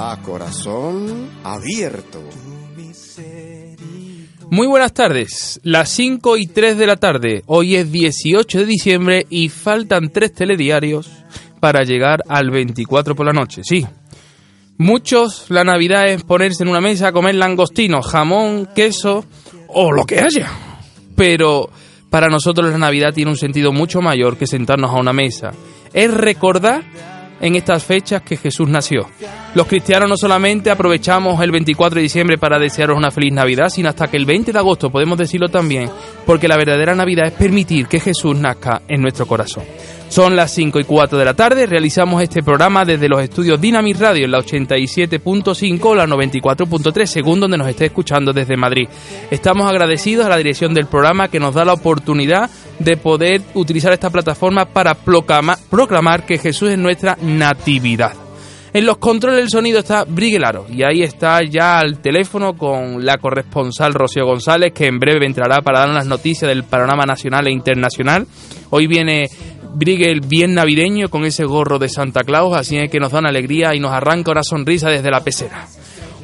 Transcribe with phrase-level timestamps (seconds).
[0.00, 2.22] a corazón abierto.
[4.48, 9.26] Muy buenas tardes, las 5 y 3 de la tarde, hoy es 18 de diciembre
[9.28, 11.10] y faltan tres telediarios
[11.58, 13.84] para llegar al 24 por la noche, sí.
[14.78, 19.24] Muchos, la Navidad es ponerse en una mesa a comer langostinos, jamón, queso
[19.66, 20.48] o lo que haya.
[21.16, 21.70] Pero
[22.08, 25.50] para nosotros la Navidad tiene un sentido mucho mayor que sentarnos a una mesa.
[25.92, 26.84] Es recordar
[27.40, 29.06] en estas fechas que Jesús nació.
[29.54, 33.88] Los cristianos no solamente aprovechamos el 24 de diciembre para desearos una feliz Navidad, sino
[33.88, 35.90] hasta que el 20 de agosto podemos decirlo también,
[36.26, 39.64] porque la verdadera Navidad es permitir que Jesús nazca en nuestro corazón.
[40.08, 43.98] Son las 5 y 4 de la tarde, realizamos este programa desde los estudios Dynamic
[44.00, 48.88] Radio en la 87.5 o la 94.3, según donde nos esté escuchando desde Madrid.
[49.30, 53.92] Estamos agradecidos a la dirección del programa que nos da la oportunidad de poder utilizar
[53.92, 58.12] esta plataforma para proclamar, que Jesús es nuestra natividad.
[58.72, 63.16] En los controles del sonido está Briguelaro y ahí está ya al teléfono con la
[63.16, 67.52] corresponsal Rocío González que en breve entrará para darnos las noticias del panorama nacional e
[67.52, 68.26] internacional.
[68.68, 69.28] Hoy viene
[69.74, 73.30] Brigel bien navideño con ese gorro de Santa Claus, así es que nos da una
[73.30, 75.66] alegría y nos arranca una sonrisa desde la pecera.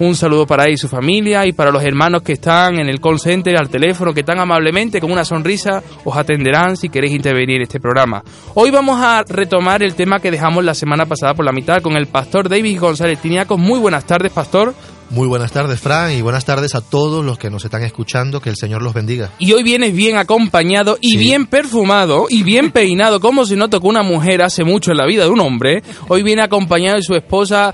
[0.00, 3.00] Un saludo para él y su familia y para los hermanos que están en el
[3.00, 7.56] call center, al teléfono, que tan amablemente, con una sonrisa, os atenderán si queréis intervenir
[7.58, 8.22] en este programa.
[8.54, 11.96] Hoy vamos a retomar el tema que dejamos la semana pasada por la mitad con
[11.96, 13.56] el pastor David González Tiniaco.
[13.56, 14.74] Muy buenas tardes, pastor.
[15.10, 18.40] Muy buenas tardes, Fran, y buenas tardes a todos los que nos están escuchando.
[18.40, 19.30] Que el Señor los bendiga.
[19.38, 21.16] Y hoy vienes bien acompañado y Sí.
[21.18, 25.06] bien perfumado y bien peinado, como si no tocó una mujer hace mucho en la
[25.06, 25.84] vida de un hombre.
[26.08, 27.72] Hoy viene acompañado de su esposa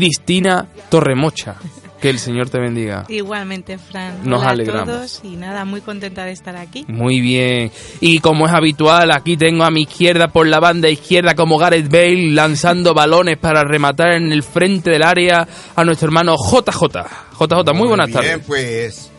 [0.00, 1.54] Cristina Torremocha.
[1.98, 3.06] Que el Señor te bendiga.
[3.08, 4.18] Igualmente, Fran.
[4.22, 4.82] Nos Hola alegramos.
[4.88, 6.84] a todos y nada, muy contenta de estar aquí.
[6.88, 7.72] Muy bien.
[8.00, 11.90] Y como es habitual, aquí tengo a mi izquierda, por la banda izquierda, como Gareth
[11.90, 17.00] Bale, lanzando balones para rematar en el frente del área a nuestro hermano JJ.
[17.40, 18.42] JJ, muy, buenas bien, tardes.
[18.46, 19.10] pues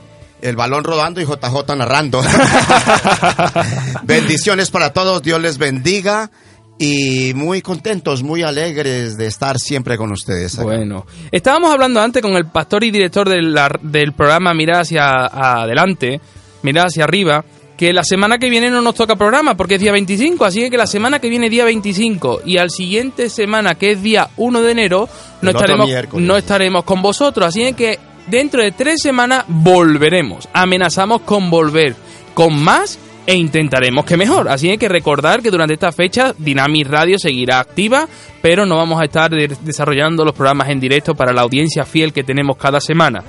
[0.44, 2.22] el balón rodando y JJ narrando.
[4.04, 6.30] Bendiciones para todos, Dios les bendiga
[6.80, 10.56] y muy contentos, muy alegres de estar siempre con ustedes.
[10.56, 10.64] acá.
[10.64, 15.26] Bueno, estábamos hablando antes con el pastor y director de la- del programa Mirada hacia
[15.26, 16.22] adelante,
[16.62, 17.44] Mirada hacia arriba,
[17.78, 20.78] que la semana que viene no nos toca programa porque es día 25, así que
[20.78, 24.72] la semana que viene día 25 y al siguiente semana que es día 1 de
[24.72, 25.08] enero
[25.42, 25.88] no estaremos
[26.24, 31.96] no estaremos con vosotros, así que dentro de tres semanas volveremos, amenazamos con volver
[32.34, 34.48] con más e intentaremos que mejor.
[34.50, 38.08] Así hay que recordar que durante esta fecha Dynamic Radio seguirá activa,
[38.42, 42.14] pero no vamos a estar de- desarrollando los programas en directo para la audiencia fiel
[42.14, 43.24] que tenemos cada semana.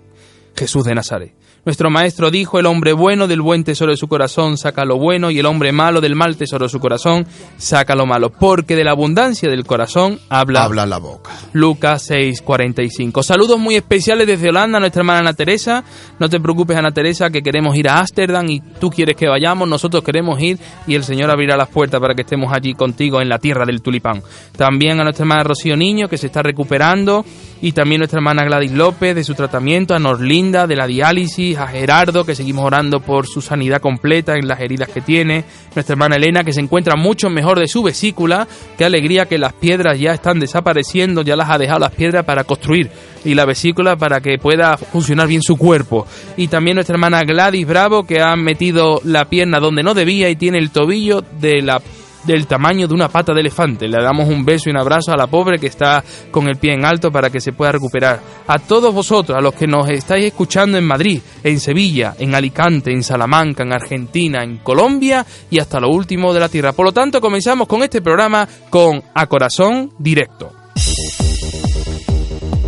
[0.55, 1.33] Jesús de Nazaret.
[1.67, 5.31] Nuestro maestro dijo, el hombre bueno del buen tesoro de su corazón saca lo bueno
[5.31, 8.85] y el hombre malo del mal tesoro de su corazón saca lo malo, porque de
[8.85, 11.29] la abundancia del corazón habla, Habla la boca.
[11.51, 13.21] Lucas 6:45.
[13.21, 15.83] Saludos muy especiales desde Holanda a nuestra hermana Ana Teresa.
[16.19, 19.67] No te preocupes, Ana Teresa, que queremos ir a Ámsterdam y tú quieres que vayamos,
[19.67, 23.27] nosotros queremos ir y el Señor abrirá las puertas para que estemos allí contigo en
[23.27, 24.23] la tierra del tulipán.
[24.55, 27.25] También a nuestra hermana Rocío Niño, que se está recuperando,
[27.61, 31.67] y también nuestra hermana Gladys López de su tratamiento, a Norlinda de la diálisis, a
[31.67, 35.43] Gerardo, que seguimos orando por su sanidad completa en las heridas que tiene,
[35.75, 39.53] nuestra hermana Elena, que se encuentra mucho mejor de su vesícula, qué alegría que las
[39.53, 42.89] piedras ya están desapareciendo, ya las ha dejado las piedras para construir
[43.25, 46.07] y la vesícula para que pueda funcionar bien su cuerpo.
[46.37, 50.35] Y también nuestra hermana Gladys Bravo, que ha metido la pierna donde no debía y
[50.35, 51.81] tiene el tobillo de la
[52.27, 53.87] del tamaño de una pata de elefante.
[53.87, 56.73] Le damos un beso y un abrazo a la pobre que está con el pie
[56.73, 58.19] en alto para que se pueda recuperar.
[58.47, 62.91] A todos vosotros, a los que nos estáis escuchando en Madrid, en Sevilla, en Alicante,
[62.91, 66.73] en Salamanca, en Argentina, en Colombia y hasta lo último de la tierra.
[66.73, 70.51] Por lo tanto, comenzamos con este programa con A Corazón Directo.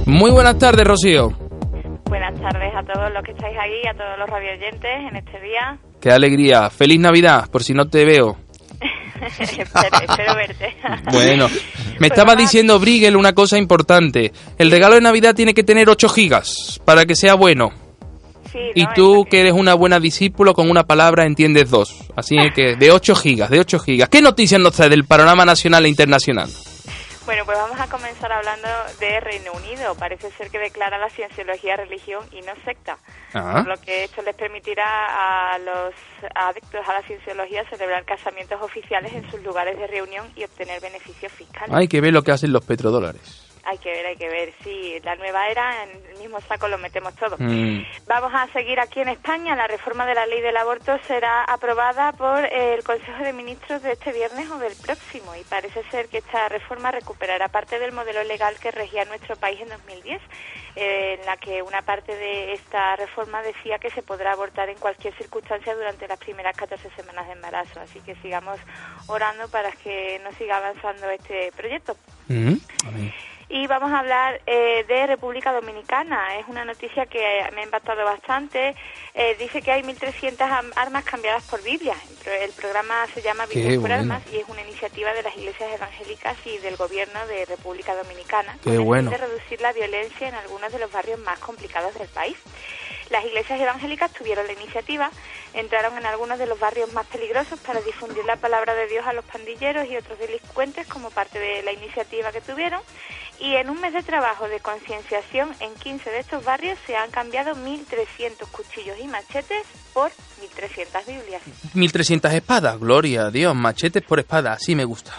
[0.06, 1.30] Muy buenas tardes, Rocío.
[2.10, 5.78] Buenas tardes a todos los que estáis ahí, a todos los radioyentes en este día.
[6.02, 6.70] Qué alegría.
[6.70, 8.49] Feliz Navidad, por si no te veo.
[9.40, 10.76] espero, espero verte.
[11.12, 14.32] Bueno, me Pues estaba vamos a- diciendo Brigel una cosa importante.
[14.58, 17.72] El regalo de Navidad tiene que tener 8 gigas para que sea bueno.
[18.52, 18.90] Sí, Y ¿no?
[18.96, 21.96] tú, que eres una buena discípulo, con una palabra entiendes dos.
[22.16, 24.10] Así que de 8 gigas, de 8 gigas.
[24.10, 26.50] ¿Qué noticias nos trae del panorama nacional e internacional?
[27.30, 28.68] Bueno, pues vamos a comenzar hablando
[29.00, 29.94] de Reino Unido.
[29.94, 32.98] Parece ser que declara la cienciología religión y no secta.
[33.36, 33.58] Ah.
[33.58, 35.94] Por lo que esto les permitirá a los
[36.34, 41.32] adictos a la cienciología celebrar casamientos oficiales en sus lugares de reunión y obtener beneficios
[41.34, 41.72] fiscales.
[41.72, 43.39] Hay que ver lo que hacen los petrodólares.
[43.70, 44.52] Hay que ver, hay que ver.
[44.64, 47.36] Sí, la nueva era, en el mismo saco lo metemos todo.
[47.38, 47.86] Mm.
[48.08, 49.56] Vamos a seguir aquí en España.
[49.56, 53.92] La reforma de la ley del aborto será aprobada por el Consejo de Ministros de
[53.92, 55.36] este viernes o del próximo.
[55.36, 59.62] Y parece ser que esta reforma recuperará parte del modelo legal que regía nuestro país
[59.62, 60.20] en 2010,
[60.76, 64.80] eh, en la que una parte de esta reforma decía que se podrá abortar en
[64.80, 67.80] cualquier circunstancia durante las primeras 14 semanas de embarazo.
[67.82, 68.60] Así que sigamos
[69.06, 71.96] orando para que no siga avanzando este proyecto.
[72.30, 72.56] Mm.
[73.52, 76.38] Y vamos a hablar eh, de República Dominicana.
[76.38, 77.20] Es una noticia que
[77.56, 78.76] me ha impactado bastante.
[79.16, 81.96] Eh, dice que hay 1.300 am- armas cambiadas por Biblia.
[82.12, 83.96] El pro- El programa se llama Biblia por bueno.
[83.96, 88.54] Armas y es una iniciativa de las iglesias evangélicas y del gobierno de República Dominicana.
[88.64, 89.10] Qué con el fin bueno.
[89.12, 92.38] de reducir la violencia en algunos de los barrios más complicados del país.
[93.10, 95.10] Las iglesias evangélicas tuvieron la iniciativa,
[95.56, 99.14] entraron en algunos de los barrios más peligrosos para difundir la palabra de Dios a
[99.14, 102.80] los pandilleros y otros delincuentes como parte de la iniciativa que tuvieron.
[103.40, 107.10] Y en un mes de trabajo de concienciación en 15 de estos barrios se han
[107.10, 109.64] cambiado 1.300 cuchillos y machetes
[109.94, 111.42] por 1.300 Biblias.
[111.74, 115.14] 1300 espadas, gloria a Dios, machetes por espada, así me gusta.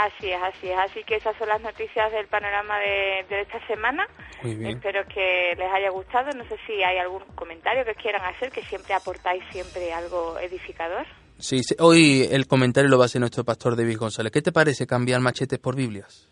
[0.00, 0.78] Así es, así es.
[0.78, 4.06] Así que esas son las noticias del panorama de, de esta semana.
[4.42, 4.76] Muy bien.
[4.76, 6.30] Espero que les haya gustado.
[6.32, 11.06] No sé si hay algún comentario que quieran hacer, que siempre aportáis siempre algo edificador.
[11.38, 14.32] Sí, sí, hoy el comentario lo va a hacer nuestro pastor David González.
[14.32, 16.30] ¿Qué te parece cambiar machetes por Biblias?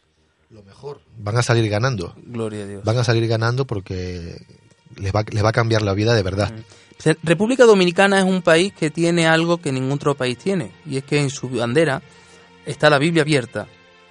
[0.51, 1.01] Lo mejor.
[1.19, 2.15] Van a salir ganando.
[2.17, 2.85] Gloria a Dios.
[2.85, 4.37] Van a salir ganando porque
[4.97, 6.53] les va, les va a cambiar la vida de verdad.
[6.99, 10.97] Se- República Dominicana es un país que tiene algo que ningún otro país tiene, y
[10.97, 12.03] es que en su bandera
[12.67, 13.67] está la Biblia abierta,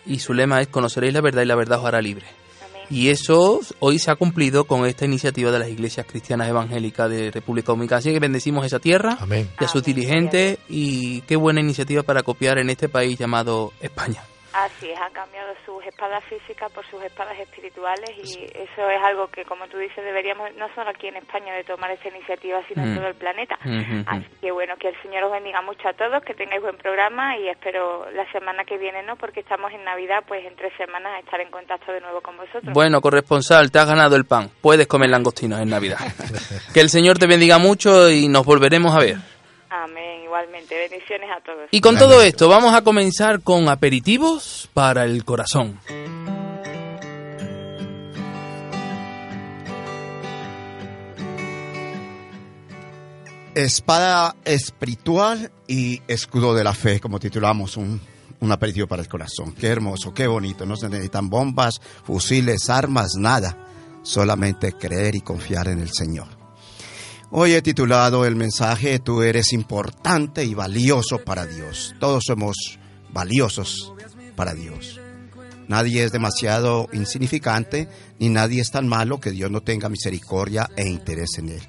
[0.05, 2.25] y su lema es conoceréis la verdad y la verdad os hará libre.
[2.61, 2.85] Amén.
[2.89, 7.29] Y eso hoy se ha cumplido con esta iniciativa de las iglesias cristianas evangélicas de
[7.31, 7.99] República Dominicana.
[7.99, 9.49] Así que bendecimos esa tierra Amén.
[9.59, 9.95] y a sus Amén.
[9.95, 14.23] dirigentes, y qué buena iniciativa para copiar en este país llamado España.
[14.57, 19.27] Así es, han cambiado sus espadas físicas por sus espadas espirituales y eso es algo
[19.27, 22.81] que, como tú dices, deberíamos, no solo aquí en España, de tomar esta iniciativa, sino
[22.83, 22.95] en Mm.
[22.97, 23.59] todo el planeta.
[23.63, 24.03] Ujú, ujú.
[24.07, 27.37] Así que bueno, que el Señor os bendiga mucho a todos, que tengáis buen programa
[27.37, 29.15] y espero la semana que viene, ¿no?
[29.15, 32.73] Porque estamos en Navidad, pues en tres semanas estar en contacto de nuevo con vosotros.
[32.73, 34.49] Bueno, corresponsal, te has ganado el pan.
[34.61, 35.99] Puedes comer langostinos en Navidad.
[36.73, 39.17] que el Señor te bendiga mucho y nos volveremos a ver.
[40.47, 40.77] Igualmente.
[40.89, 41.67] Bendiciones a todos.
[41.71, 45.79] Y con todo esto, vamos a comenzar con aperitivos para el corazón.
[53.55, 57.99] Espada espiritual y escudo de la fe, como titulamos un,
[58.39, 59.53] un aperitivo para el corazón.
[59.53, 60.65] Qué hermoso, qué bonito.
[60.65, 63.57] No se necesitan bombas, fusiles, armas, nada.
[64.03, 66.36] Solamente creer y confiar en el Señor.
[67.29, 71.93] Hoy he titulado el mensaje Tú eres importante y valioso para Dios.
[71.99, 72.79] Todos somos
[73.11, 73.93] valiosos
[74.37, 75.01] para Dios.
[75.67, 80.87] Nadie es demasiado insignificante ni nadie es tan malo que Dios no tenga misericordia e
[80.87, 81.61] interés en él.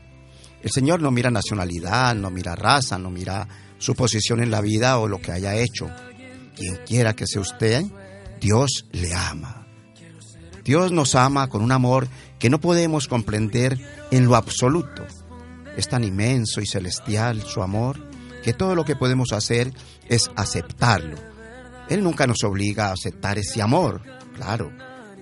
[0.62, 3.48] El Señor no mira nacionalidad, no mira raza, no mira
[3.78, 5.90] su posición en la vida o lo que haya hecho.
[6.54, 7.84] Quien quiera que sea usted,
[8.40, 9.66] Dios le ama.
[10.62, 12.06] Dios nos ama con un amor
[12.38, 13.78] que no podemos comprender
[14.12, 15.04] en lo absoluto.
[15.78, 18.04] Es tan inmenso y celestial su amor
[18.42, 19.72] que todo lo que podemos hacer
[20.08, 21.16] es aceptarlo.
[21.88, 24.02] Él nunca nos obliga a aceptar ese amor,
[24.34, 24.72] claro,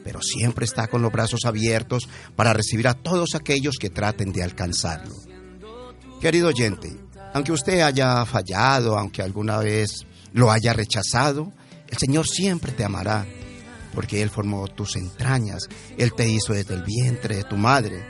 [0.03, 4.43] pero siempre está con los brazos abiertos para recibir a todos aquellos que traten de
[4.43, 5.15] alcanzarlo.
[6.23, 6.91] Querido oyente,
[7.35, 11.53] aunque usted haya fallado, aunque alguna vez lo haya rechazado,
[11.87, 13.27] el Señor siempre te amará,
[13.95, 18.03] porque Él formó tus entrañas, Él te hizo desde el vientre de tu madre.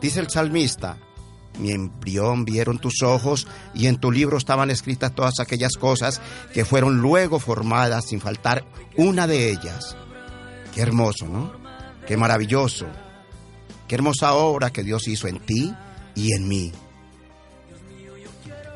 [0.00, 0.98] Dice el salmista,
[1.58, 6.20] mi embrión vieron tus ojos y en tu libro estaban escritas todas aquellas cosas
[6.52, 8.64] que fueron luego formadas sin faltar
[8.96, 9.96] una de ellas.
[10.74, 11.52] Qué hermoso, ¿no?
[12.06, 12.86] Qué maravilloso.
[13.86, 15.74] Qué hermosa obra que Dios hizo en ti
[16.14, 16.72] y en mí.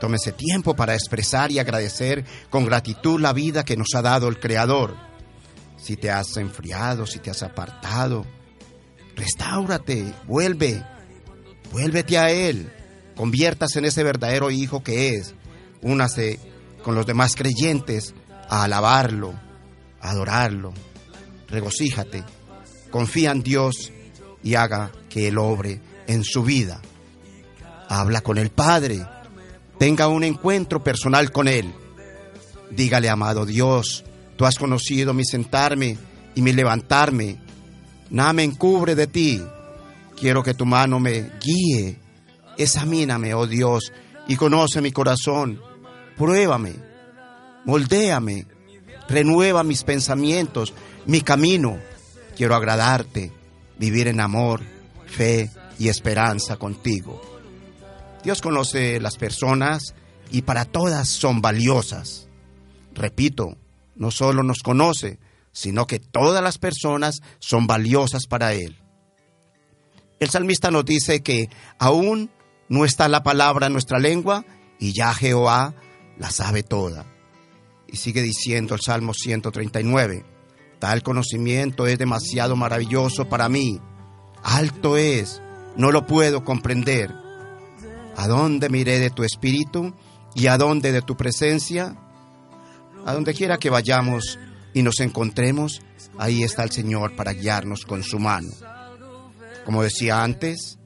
[0.00, 4.38] Tómese tiempo para expresar y agradecer con gratitud la vida que nos ha dado el
[4.38, 4.94] Creador.
[5.76, 8.24] Si te has enfriado, si te has apartado,
[9.18, 10.80] Restáurate, vuelve,
[11.72, 12.70] vuélvete a Él,
[13.16, 15.34] conviértase en ese verdadero hijo que es.
[15.82, 16.38] Únase
[16.82, 18.14] con los demás creyentes
[18.48, 19.34] a alabarlo,
[20.00, 20.72] adorarlo.
[21.48, 22.24] Regocíjate,
[22.90, 23.92] confía en Dios
[24.42, 26.80] y haga que Él obre en su vida.
[27.88, 29.06] Habla con el Padre,
[29.78, 31.72] tenga un encuentro personal con Él.
[32.70, 34.04] Dígale, amado Dios,
[34.36, 35.96] tú has conocido mi sentarme
[36.34, 37.38] y mi levantarme.
[38.10, 39.42] Nada me encubre de ti.
[40.18, 41.96] Quiero que tu mano me guíe.
[42.56, 43.92] Examíname, oh Dios,
[44.26, 45.60] y conoce mi corazón.
[46.16, 46.74] Pruébame,
[47.64, 48.46] moldéame,
[49.08, 50.74] renueva mis pensamientos,
[51.06, 51.78] mi camino.
[52.36, 53.32] Quiero agradarte,
[53.78, 54.60] vivir en amor,
[55.06, 57.22] fe y esperanza contigo.
[58.24, 59.94] Dios conoce las personas
[60.32, 62.26] y para todas son valiosas.
[62.92, 63.56] Repito,
[63.94, 65.20] no solo nos conoce,
[65.52, 68.76] sino que todas las personas son valiosas para Él.
[70.20, 71.48] El salmista nos dice que
[71.78, 72.30] aún
[72.68, 74.44] no está la palabra en nuestra lengua
[74.78, 75.74] y ya Jehová
[76.18, 77.06] la sabe toda.
[77.86, 80.24] Y sigue diciendo el Salmo 139,
[80.78, 83.80] tal conocimiento es demasiado maravilloso para mí,
[84.42, 85.40] alto es,
[85.76, 87.14] no lo puedo comprender.
[88.16, 89.94] ¿A dónde miré de tu espíritu
[90.34, 91.96] y a dónde de tu presencia?
[93.06, 94.38] A donde quiera que vayamos
[94.74, 95.80] y nos encontremos,
[96.18, 98.50] ahí está el Señor para guiarnos con su mano.
[99.68, 100.78] Como decía antes,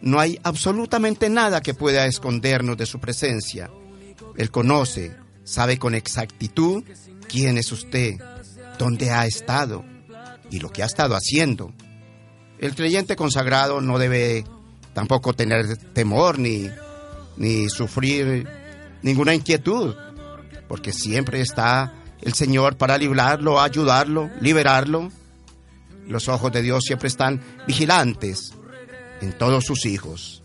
[0.00, 3.70] no hay absolutamente nada que pueda escondernos de su presencia.
[4.38, 5.14] Él conoce,
[5.44, 6.82] sabe con exactitud
[7.28, 8.14] quién es usted,
[8.78, 9.84] dónde ha estado
[10.50, 11.74] y lo que ha estado haciendo.
[12.58, 14.46] El creyente consagrado no debe
[14.94, 16.70] tampoco tener temor ni,
[17.36, 18.48] ni sufrir
[19.02, 19.94] ninguna inquietud,
[20.66, 25.12] porque siempre está el Señor para librarlo, ayudarlo, liberarlo.
[26.06, 28.52] Los ojos de Dios siempre están vigilantes
[29.20, 30.42] en todos sus hijos,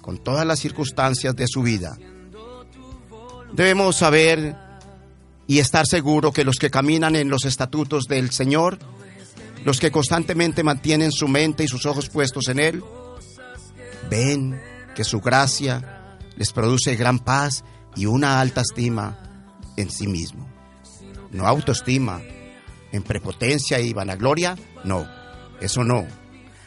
[0.00, 1.96] con todas las circunstancias de su vida.
[3.52, 4.56] Debemos saber
[5.46, 8.78] y estar seguro que los que caminan en los estatutos del Señor,
[9.64, 12.82] los que constantemente mantienen su mente y sus ojos puestos en Él,
[14.10, 14.60] ven
[14.94, 17.64] que su gracia les produce gran paz
[17.96, 19.18] y una alta estima
[19.76, 20.48] en sí mismo.
[21.30, 22.20] No autoestima,
[22.94, 25.08] en prepotencia y vanagloria, no,
[25.60, 26.06] eso no.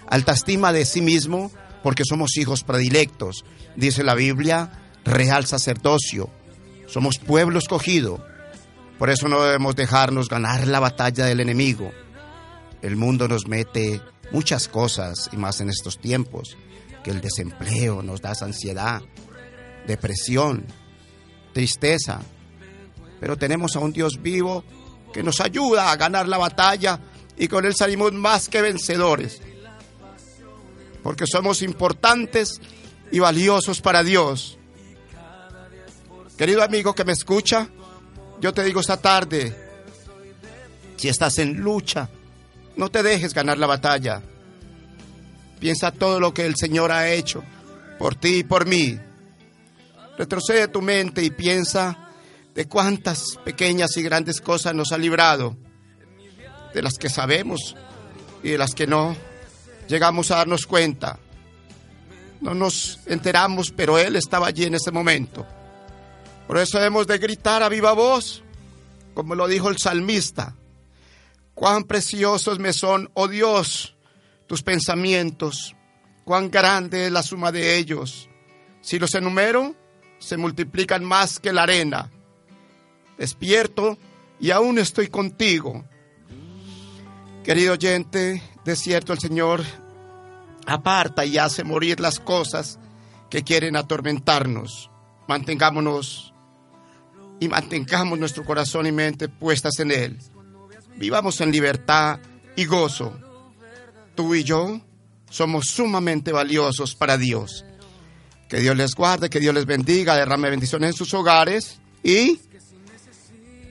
[0.07, 1.51] Alta estima de sí mismo
[1.84, 3.46] porque somos hijos predilectos,
[3.77, 6.29] dice la Biblia, real sacerdocio,
[6.86, 8.25] somos pueblo escogido.
[9.00, 11.91] Por eso no debemos dejarnos ganar la batalla del enemigo.
[12.81, 16.57] El mundo nos mete muchas cosas, y más en estos tiempos,
[17.05, 19.01] que el desempleo nos da ansiedad,
[19.88, 20.65] depresión,
[21.53, 22.19] tristeza.
[23.22, 24.65] Pero tenemos a un Dios vivo
[25.14, 27.00] que nos ayuda a ganar la batalla
[27.38, 29.42] y con Él salimos más que vencedores.
[31.04, 32.60] Porque somos importantes
[33.12, 34.58] y valiosos para Dios.
[36.38, 37.68] Querido amigo que me escucha,
[38.40, 39.56] yo te digo esta tarde,
[40.98, 42.10] si estás en lucha,
[42.76, 44.22] no te dejes ganar la batalla.
[45.60, 47.44] Piensa todo lo que el Señor ha hecho
[47.98, 49.00] por ti y por mí.
[50.18, 52.07] Retrocede tu mente y piensa
[52.58, 55.56] de cuántas pequeñas y grandes cosas nos ha librado,
[56.74, 57.76] de las que sabemos
[58.42, 59.16] y de las que no
[59.88, 61.20] llegamos a darnos cuenta.
[62.42, 65.46] No nos enteramos, pero Él estaba allí en ese momento.
[66.48, 68.42] Por eso hemos de gritar a viva voz,
[69.14, 70.56] como lo dijo el salmista.
[71.54, 73.96] Cuán preciosos me son, oh Dios,
[74.48, 75.76] tus pensamientos,
[76.24, 78.28] cuán grande es la suma de ellos.
[78.82, 79.76] Si los enumero,
[80.18, 82.10] se multiplican más que la arena.
[83.17, 83.97] Despierto
[84.39, 85.83] y aún estoy contigo.
[87.43, 89.63] Querido oyente, de cierto el Señor
[90.65, 92.77] aparta y hace morir las cosas
[93.29, 94.91] que quieren atormentarnos.
[95.27, 96.33] Mantengámonos
[97.39, 100.17] y mantengamos nuestro corazón y mente puestas en Él.
[100.97, 102.19] Vivamos en libertad
[102.55, 103.17] y gozo.
[104.15, 104.81] Tú y yo
[105.29, 107.65] somos sumamente valiosos para Dios.
[108.50, 112.39] Que Dios les guarde, que Dios les bendiga, derrame bendiciones en sus hogares y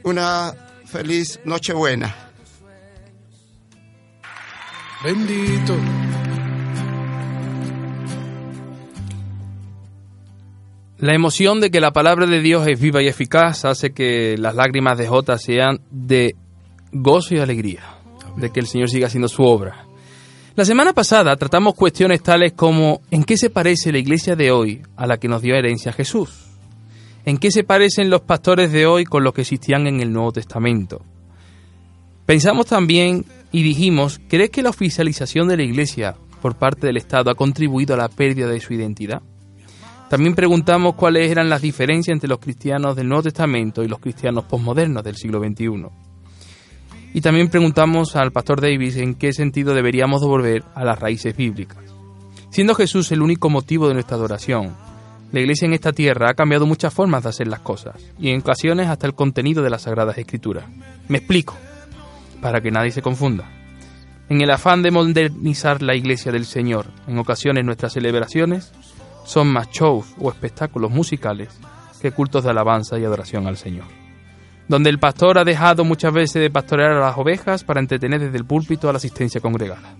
[0.07, 2.15] una feliz Nochebuena.
[5.03, 5.77] Bendito.
[10.99, 14.55] La emoción de que la palabra de Dios es viva y eficaz hace que las
[14.55, 16.37] lágrimas de Jota sean de
[16.93, 17.83] gozo y alegría,
[18.37, 19.87] de que el Señor siga haciendo su obra.
[20.55, 24.83] La semana pasada tratamos cuestiones tales como ¿en qué se parece la iglesia de hoy
[24.97, 26.46] a la que nos dio herencia Jesús?
[27.27, 30.31] ¿En qué se parecen los pastores de hoy con los que existían en el Nuevo
[30.31, 31.03] Testamento?
[32.25, 37.29] Pensamos también y dijimos, ¿crees que la oficialización de la Iglesia por parte del Estado
[37.29, 39.23] ha contribuido a la pérdida de su identidad?
[40.09, 44.45] También preguntamos cuáles eran las diferencias entre los cristianos del Nuevo Testamento y los cristianos
[44.45, 45.89] posmodernos del siglo XXI.
[47.13, 51.83] Y también preguntamos al pastor Davis en qué sentido deberíamos volver a las raíces bíblicas.
[52.51, 54.77] Siendo Jesús el único motivo de nuestra adoración,
[55.33, 58.41] la Iglesia en esta tierra ha cambiado muchas formas de hacer las cosas, y en
[58.41, 60.65] ocasiones hasta el contenido de las Sagradas Escrituras.
[61.09, 61.57] Me explico,
[62.41, 63.51] para que nadie se confunda.
[64.29, 68.73] En el afán de modernizar la Iglesia del Señor, en ocasiones nuestras celebraciones
[69.25, 71.49] son más shows o espectáculos musicales
[72.01, 73.87] que cultos de alabanza y adoración al Señor.
[74.69, 78.37] Donde el pastor ha dejado muchas veces de pastorear a las ovejas para entretener desde
[78.37, 79.95] el púlpito a la asistencia congregada.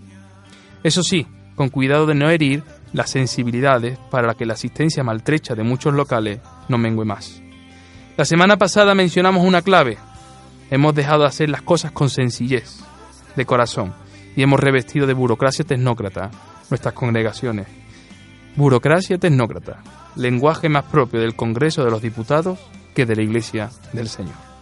[0.83, 2.63] Eso sí, con cuidado de no herir
[2.97, 7.43] las sensibilidades para que la asistencia maltrecha de muchos locales no mengue más.
[8.17, 9.99] La semana pasada mencionamos una clave.
[10.71, 12.81] Hemos dejado de hacer las cosas con sencillez,
[13.37, 13.93] de corazón,
[14.35, 16.31] y hemos revestido de burocracia tecnócrata
[16.71, 17.67] nuestras congregaciones.
[18.57, 19.83] Burocracia tecnócrata,
[20.17, 22.59] lenguaje más propio del Congreso de los Diputados
[22.95, 24.56] que de la Iglesia del Señor.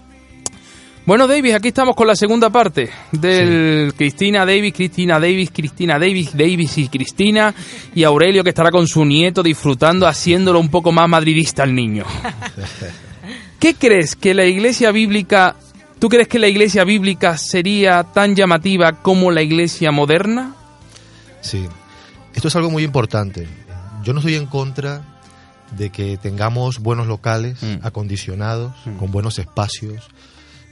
[1.06, 6.30] Bueno, Davis, aquí estamos con la segunda parte del Cristina Davis, Cristina Davis, Cristina Davis,
[6.34, 7.54] Davis y Cristina,
[7.94, 12.04] y Aurelio que estará con su nieto disfrutando, haciéndolo un poco más madridista al niño.
[13.60, 15.56] ¿Qué crees que la iglesia bíblica,
[15.98, 20.54] tú crees que la iglesia bíblica sería tan llamativa como la iglesia moderna?
[21.42, 21.66] Sí,
[22.34, 23.46] esto es algo muy importante.
[24.04, 25.02] Yo no estoy en contra
[25.76, 27.76] de que tengamos buenos locales Mm.
[27.82, 28.96] acondicionados, Mm.
[28.96, 30.04] con buenos espacios,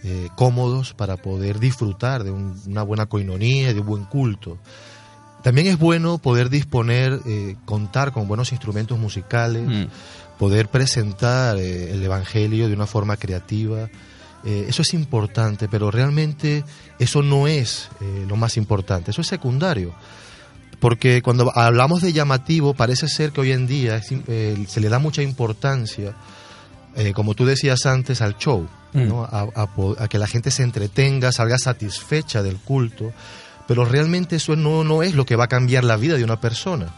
[0.05, 4.59] eh, cómodos para poder disfrutar de un- una buena coinonía, de un buen culto.
[5.43, 9.85] También es bueno poder disponer, eh, contar con buenos instrumentos musicales, Mm.
[10.38, 13.88] poder presentar eh, el Evangelio de una forma creativa.
[14.45, 16.65] Eh, eso es importante, pero realmente
[16.99, 17.88] eso no es
[18.29, 19.95] lo más importante, eso es secundario.
[20.81, 24.07] Porque cuando hablamos de llamativo, parece ser que hoy en día es
[24.69, 26.15] se le da mucha importancia,
[27.15, 29.09] como tú decías antes, al show, Mm.
[29.09, 29.24] ¿no?
[29.24, 33.12] a, a po- a que la gente se entretenga, salga satisfecha del culto,
[33.66, 36.40] pero realmente eso no, no es lo que va a cambiar la vida de una
[36.40, 36.94] persona.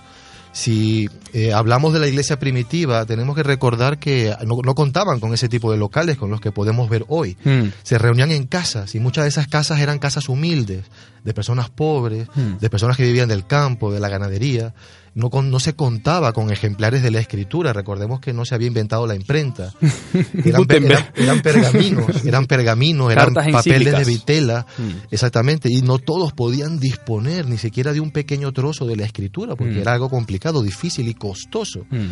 [0.52, 5.34] Si eh, hablamos de la iglesia primitiva, tenemos que recordar que no, no contaban con
[5.34, 7.36] ese tipo de locales con los que podemos ver hoy.
[7.42, 7.70] Mm.
[7.82, 10.84] Se reunían en casas y muchas de esas casas eran casas humildes,
[11.24, 12.58] de personas pobres, Mm.
[12.60, 14.74] de personas que vivían del campo, de la ganadería.
[15.14, 17.72] No, con- no se contaba con ejemplares de la escritura.
[17.72, 19.72] Recordemos que no se había inventado la imprenta.
[20.44, 24.66] Eran, pergaminos, eran pergaminos, eran Cartas papeles de vitela.
[24.76, 24.90] Mm.
[25.12, 29.54] Exactamente, y no todos podían disponer ni siquiera de un pequeño trozo de la escritura,
[29.56, 29.80] porque Mm.
[29.82, 31.86] era algo complicado, difícil y costoso.
[31.90, 32.10] Mm.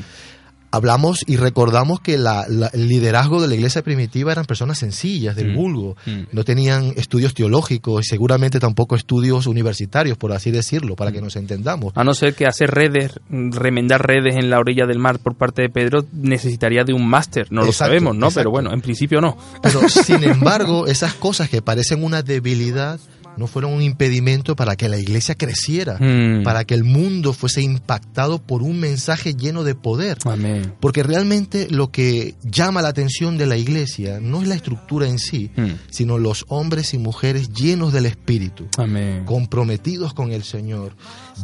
[0.73, 5.37] Hablamos y recordamos que la- la- el liderazgo de la iglesia primitiva eran personas sencillas,
[5.37, 5.57] del Mm.
[5.57, 6.21] vulgo, Mm.
[6.33, 11.37] no tenían estudios teológicos y seguramente tampoco estudios universitarios, por así decirlo, para que nos
[11.37, 11.93] entendamos.
[11.95, 15.63] A no ser que hacer redes, remendar redes en la orilla del mar por parte
[15.63, 18.27] de Pedro necesitaría de un máster, no lo sabemos, ¿no?
[18.27, 18.41] exacto.
[18.41, 19.37] Pero bueno, en principio no.
[19.63, 22.99] Pero sin embargo, esas cosas que parecen una debilidad
[23.37, 26.43] no fueron un impedimento para que la iglesia creciera, Mm.
[26.45, 30.19] para que el mundo fuese impactado por un mensaje lleno de poder.
[30.25, 30.75] Amén.
[30.81, 35.19] Porque realmente lo que llama la atención de la iglesia no es la estructura en
[35.19, 35.71] sí, Mm.
[35.91, 39.25] sino los hombres y mujeres llenos del Espíritu, Amén.
[39.25, 40.95] comprometidos con el Señor,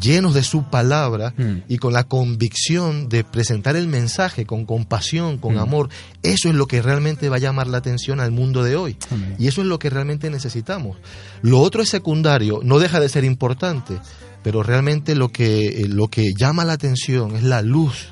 [0.01, 1.63] llenos de su palabra Mm.
[1.69, 5.59] y con la convicción de presentar el mensaje con compasión, con Mm.
[5.59, 5.89] amor.
[6.23, 8.97] Eso es lo que realmente va a llamar la atención al mundo de hoy.
[9.11, 9.35] Amén.
[9.39, 10.99] Y eso es lo que realmente necesitamos.
[11.43, 13.99] Lo otro es secundario, no deja de ser importante,
[14.43, 18.09] pero realmente lo que, eh, lo que llama la atención es la luz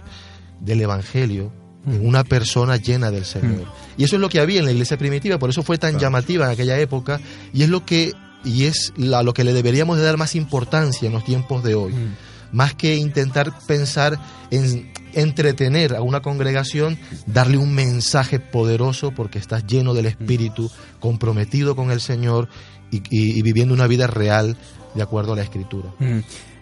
[0.61, 1.53] del Evangelio
[1.87, 2.07] en Mm.
[2.07, 3.65] una persona llena del Señor.
[3.97, 6.47] Y eso es lo que había en la iglesia primitiva, por eso fue tan llamativa
[6.47, 7.21] en aquella época
[7.53, 8.13] y es lo que
[8.47, 11.75] y es la- lo que le deberíamos de dar más importancia en los tiempos de
[11.75, 11.93] hoy.
[11.93, 12.15] Mm.
[12.53, 14.19] Más que intentar pensar
[14.51, 21.75] en entretener a una congregación, darle un mensaje poderoso porque estás lleno del Espíritu, comprometido
[21.75, 22.49] con el Señor
[22.91, 24.57] y, y- y viviendo una vida real
[24.95, 25.89] de acuerdo a la Escritura.
[25.99, 26.21] Mm.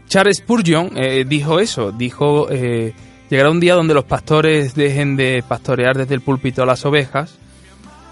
[0.08, 2.94] Charles Spurgeon eh, dijo eso, dijo, eh,
[3.30, 7.34] llegará un día donde los pastores dejen de pastorear desde el púlpito a las ovejas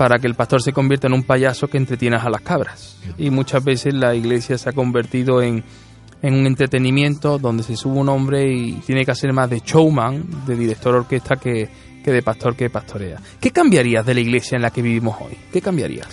[0.02, 2.96] para que el pastor se convierta en un payaso que entretiene a las cabras.
[3.18, 5.62] Y muchas veces la iglesia se ha convertido en,
[6.20, 10.44] en un entretenimiento donde se sube un hombre y tiene que hacer más de showman,
[10.44, 11.68] de director orquesta que,
[12.04, 13.20] que de pastor que pastorea.
[13.40, 15.38] ¿Qué cambiarías de la iglesia en la que vivimos hoy?
[15.52, 16.08] ¿Qué cambiarías?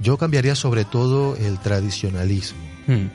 [0.00, 3.06] Yo cambiaría sobre todo el tradicionalismo, Mm,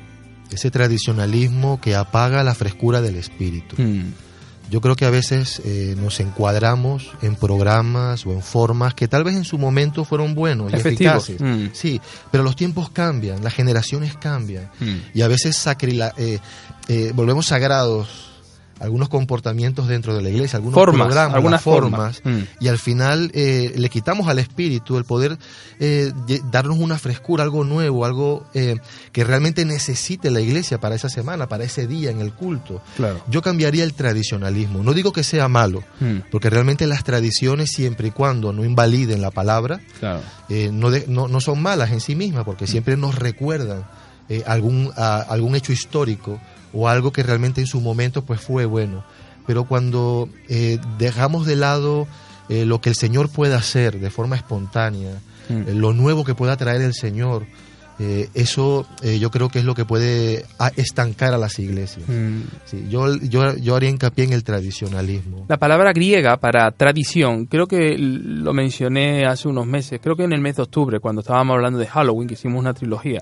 [0.54, 3.76] ese tradicionalismo que apaga la frescura del Espíritu.
[3.78, 4.14] mm,
[4.70, 9.24] Yo creo que a veces eh, nos encuadramos en programas o en formas que tal
[9.24, 11.30] vez en su momento fueron buenos y Efectivos.
[11.30, 11.42] eficaces.
[11.42, 11.74] Mm.
[11.74, 14.96] Sí, pero los tiempos cambian, las generaciones cambian Mm.
[15.14, 15.64] y a veces
[16.18, 16.40] eh,
[16.88, 18.33] eh, volvemos sagrados
[18.84, 22.22] algunos comportamientos dentro de la iglesia, algunos Formas, programas, algunas formas, formas.
[22.44, 22.64] Mm.
[22.64, 25.38] y al final eh, le quitamos al espíritu el poder
[25.80, 26.12] eh,
[26.52, 28.76] darnos una frescura, algo nuevo, algo eh,
[29.12, 32.82] que realmente necesite la iglesia para esa semana, para ese día en el culto.
[32.98, 33.24] Claro.
[33.30, 34.84] Yo cambiaría el tradicionalismo.
[34.84, 36.18] No digo que sea malo, Mm.
[36.32, 40.22] porque realmente las tradiciones, siempre y cuando no invaliden la palabra, Claro.
[40.50, 43.86] eh, no, de- no, no son malas en sí mismas, porque siempre nos recuerdan
[44.30, 46.40] eh, algún, a- algún hecho histórico
[46.74, 49.04] o algo que realmente en su momento pues fue bueno.
[49.48, 52.08] Pero cuando eh, dejamos de lado
[52.50, 55.12] eh, lo que el Señor puede hacer de forma espontánea,
[55.50, 55.68] Mm.
[55.68, 57.46] eh, lo nuevo que pueda traer el Señor,
[58.00, 62.08] eh, eso eh, yo creo que es lo que puede a- estancar a las iglesias.
[62.08, 62.40] Mm.
[62.64, 65.46] Sí, yo, yo, yo haría hincapié en el tradicionalismo.
[65.50, 70.32] La palabra griega para tradición, creo que lo mencioné hace unos meses, creo que en
[70.32, 73.22] el mes de octubre, cuando estábamos hablando de Halloween, que hicimos una trilogía.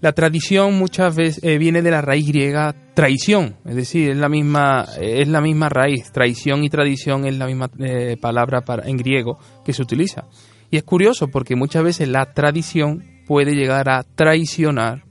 [0.00, 4.30] La tradición muchas veces eh, viene de la raíz griega traición, es decir, es la
[4.30, 6.10] misma, es la misma raíz.
[6.10, 10.24] Traición y tradición es la misma eh, palabra en griego que se utiliza.
[10.70, 15.04] Y es curioso porque muchas veces la tradición puede llegar a traicionar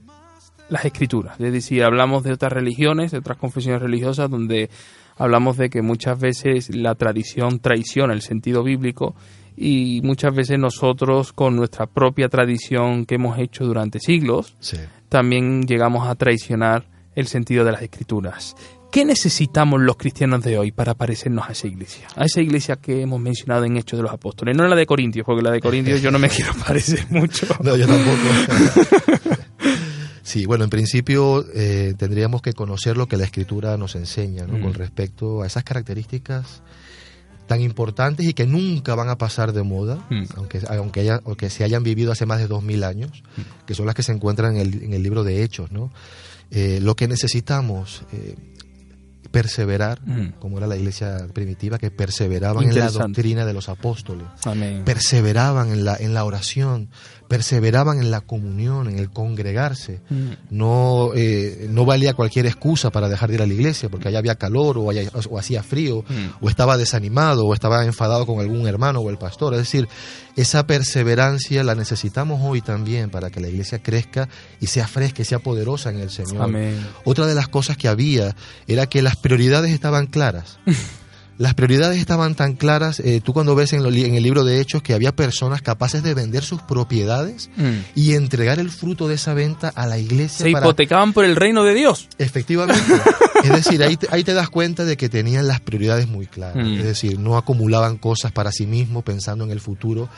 [0.68, 1.38] las escrituras.
[1.38, 4.70] Es decir, hablamos de otras religiones, de otras confesiones religiosas, donde
[5.16, 9.14] hablamos de que muchas veces la tradición traiciona el sentido bíblico
[9.56, 14.76] y muchas veces nosotros con nuestra propia tradición que hemos hecho durante siglos, Sí.
[15.08, 18.54] también llegamos a traicionar el sentido de las escrituras.
[18.92, 22.08] ¿Qué necesitamos los cristianos de hoy para parecernos a esa iglesia?
[22.16, 24.56] A esa iglesia que hemos mencionado en Hechos de los Apóstoles.
[24.56, 27.46] No la de Corintios, porque la de Corintios yo no me quiero parecer mucho.
[27.62, 28.16] No, yo tampoco.
[30.22, 34.58] Sí, bueno, en principio eh, tendríamos que conocer lo que la escritura nos enseña ¿no?
[34.58, 34.62] Mm.
[34.62, 36.62] con respecto a esas características
[37.50, 40.22] tan importantes y que nunca van a pasar de moda, Mm.
[40.36, 43.24] aunque, aunque, haya- aunque se hayan vivido hace más de dos mil años,
[43.66, 45.72] que son las que se encuentran en el, en el libro de Hechos.
[45.72, 45.90] ¿no?
[46.52, 48.36] Eh, lo que necesitamos, eh,
[49.30, 50.38] perseverar, Mm.
[50.40, 54.82] como era la iglesia primitiva, que perseveraban en la doctrina de los apóstoles Amén.
[54.84, 56.88] perseveraban en la, en la oración,
[57.30, 60.00] perseveraban en la comunión, en el congregarse.
[60.10, 60.30] Mm.
[60.50, 64.18] No, eh, no valía cualquier excusa para dejar de ir a la iglesia, porque allá
[64.18, 66.44] había calor o, allá- o hacía frío, Mm.
[66.44, 69.54] o estaba desanimado, o estaba enfadado con algún hermano o el pastor.
[69.54, 69.86] Es decir,
[70.34, 74.28] esa perseverancia la necesitamos hoy también para que la iglesia crezca
[74.60, 76.42] y sea fresca y sea poderosa en el Señor.
[76.42, 76.84] Amén.
[77.04, 78.34] Otra de las cosas que había
[78.66, 80.58] era que las prioridades estaban claras.
[81.40, 84.60] Las prioridades estaban tan claras, eh, tú cuando ves en, lo en el libro de
[84.60, 87.70] Hechos que había personas capaces de vender sus propiedades Mm.
[87.94, 90.44] y entregar el fruto de esa venta a la iglesia.
[90.46, 92.08] Se para- hipotecaban por el reino de Dios.
[92.18, 92.82] Efectivamente.
[93.44, 96.56] es decir, ahí te, ahí te das cuenta de que tenían las prioridades muy claras.
[96.62, 96.74] Mm.
[96.78, 100.10] Es decir, no acumulaban cosas para sí mismos pensando en el futuro.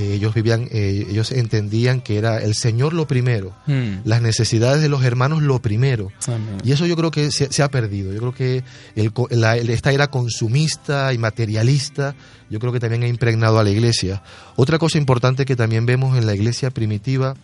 [0.00, 3.98] Eh, ellos vivían, eh, ellos entendían que era el Señor lo primero, Mm.
[4.04, 6.10] las necesidades de los hermanos lo primero.
[6.26, 6.56] Amén.
[6.64, 8.12] Y eso yo creo que se, se ha perdido.
[8.12, 8.64] Yo creo que
[8.96, 12.14] el la- esta era consumista y materialista,
[12.48, 14.22] yo creo que también ha impregnado a la iglesia.
[14.56, 17.34] Otra cosa importante que también vemos en la iglesia primitiva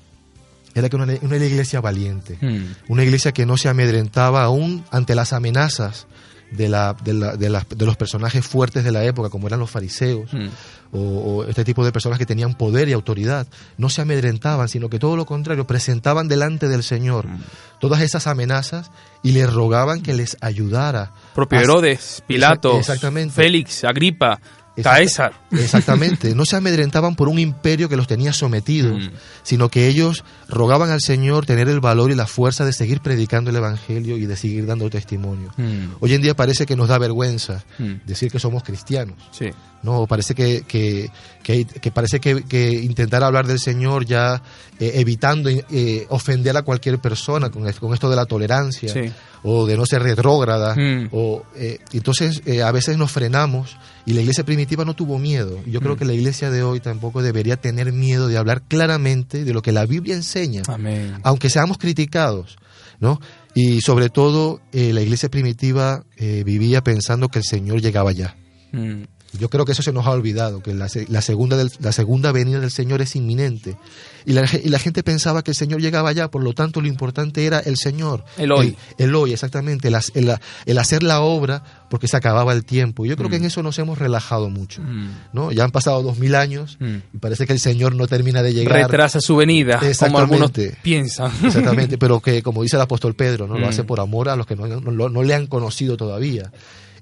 [0.74, 2.64] era que una, una iglesia valiente, Mm.
[2.92, 6.06] una iglesia que no se amedrentaba aún ante las amenazas
[6.50, 9.58] de, la, de, la- de las- de los personajes fuertes de la época, como eran
[9.60, 10.46] los fariseos, Mm.
[10.92, 13.46] o, o este tipo de personas que tenían poder y autoridad,
[13.78, 17.40] no se amedrentaban, sino que todo lo contrario, presentaban delante del Señor Mm.
[17.80, 18.90] todas esas amenazas
[19.22, 21.12] y le rogaban que les ayudara.
[21.34, 23.34] Propio a- Herodes, Pilatos, exactamente.
[23.34, 24.40] Félix, Agripa,
[24.82, 25.32] Caesar.
[25.50, 29.10] Exactamente, no se amedrentaban por un imperio que los tenía sometidos, Mm.
[29.42, 33.50] sino que ellos rogaban al Señor tener el valor y la fuerza de seguir predicando
[33.50, 35.52] el Evangelio y de seguir dando testimonio.
[35.56, 35.94] Mm.
[36.00, 37.94] Hoy en día parece que nos da vergüenza Mm.
[38.06, 39.16] decir que somos cristianos.
[39.32, 39.46] Sí.
[39.82, 41.10] No, parece que, que,
[41.42, 44.42] que- que parece que, intentar hablar del Señor ya
[44.80, 49.12] eh, evitando eh, ofender a cualquier persona con, con esto de la tolerancia Sí.
[49.48, 50.74] O de no ser retrógrada.
[50.74, 51.08] Mm.
[51.12, 55.60] O, eh, entonces eh, a veces nos frenamos y la iglesia primitiva no tuvo miedo.
[55.66, 55.98] Yo creo Mm.
[55.98, 59.70] que la iglesia de hoy tampoco debería tener miedo de hablar claramente de lo que
[59.72, 61.14] la Biblia enseña Amén.
[61.22, 62.56] aunque seamos criticados,
[62.98, 63.20] ¿no?
[63.54, 68.36] Y sobre todo, eh, la iglesia primitiva vivía pensando que el Señor llegaba ya.
[68.72, 69.04] Mm.
[69.38, 72.32] Yo creo que eso se nos ha olvidado, que la, la segunda, del- la segunda
[72.32, 73.76] venida del Señor es inminente.
[74.24, 76.80] Y la, ge- y la gente pensaba que el Señor llegaba ya, por lo tanto
[76.80, 78.24] lo importante era el Señor.
[78.36, 78.76] El hoy.
[78.98, 82.52] El, el hoy, exactamente, el, ha- el ha- el hacer la obra porque se acababa
[82.52, 83.06] el tiempo.
[83.06, 84.82] Y yo creo que en eso nos hemos relajado mucho.
[84.82, 85.08] Mm.
[85.32, 85.52] ¿no?
[85.52, 86.96] Ya han pasado dos mil años Mm.
[87.14, 88.82] y parece que el Señor no termina de llegar.
[88.82, 90.50] Retrasa su venida, como algunos
[90.82, 91.30] piensan.
[91.44, 93.58] Exactamente, pero que como dice el apóstol Pedro, ¿no?
[93.58, 93.70] lo Mm.
[93.70, 96.50] hace por amor a los que no, no- no le han conocido todavía.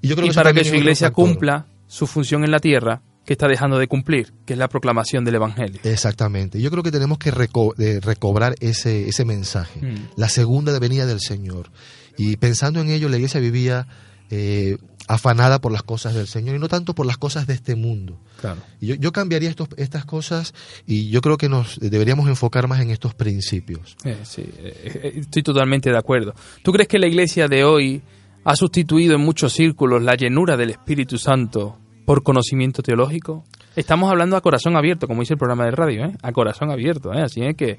[0.03, 3.03] Y yo creo y eso para que su iglesia cumpla su función en la tierra,
[3.25, 5.81] que está dejando de cumplir, que es la proclamación del Evangelio.
[5.85, 6.61] Exactamente.
[6.61, 9.94] Yo creo que tenemos que reco- recobrar ese, ese mensaje, Mm.
[10.16, 11.70] la segunda venida del Señor.
[12.18, 13.87] Y pensando en ello, la iglesia vivía
[14.31, 17.77] eh, afanada por las cosas del Señor y no tanto por las cosas de este
[17.77, 18.18] mundo.
[18.40, 18.61] Claro.
[18.81, 20.55] Y Yo, yo cambiaría estos, estas cosas
[20.87, 23.97] y yo creo que nos deberíamos enfocar más en estos principios.
[24.05, 26.35] Eh, sí, eh, estoy totalmente de acuerdo.
[26.62, 28.03] ¿Tú crees que la iglesia de hoy
[28.44, 33.44] ha sustituido en muchos círculos la llenura del Espíritu Santo por conocimiento teológico?
[33.76, 36.16] Estamos hablando a corazón abierto, como dice el programa de radio, ¿eh?
[36.22, 37.12] a corazón abierto.
[37.12, 37.22] ¿eh?
[37.22, 37.78] Así es que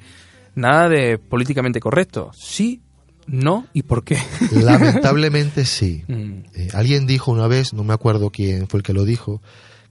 [0.55, 2.31] nada de políticamente correcto.
[2.33, 2.81] Sí,
[3.27, 4.17] no y por qué.
[4.51, 6.03] Lamentablemente sí.
[6.07, 9.41] Mm, Eh, alguien dijo una vez, no me acuerdo quién fue el que lo dijo,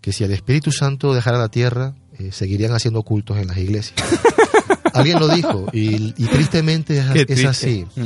[0.01, 3.95] que si el Espíritu Santo dejara la tierra, eh, seguirían haciendo cultos en las iglesias.
[4.93, 7.87] alguien lo dijo y, y tristemente es, así.
[7.97, 8.03] Mm,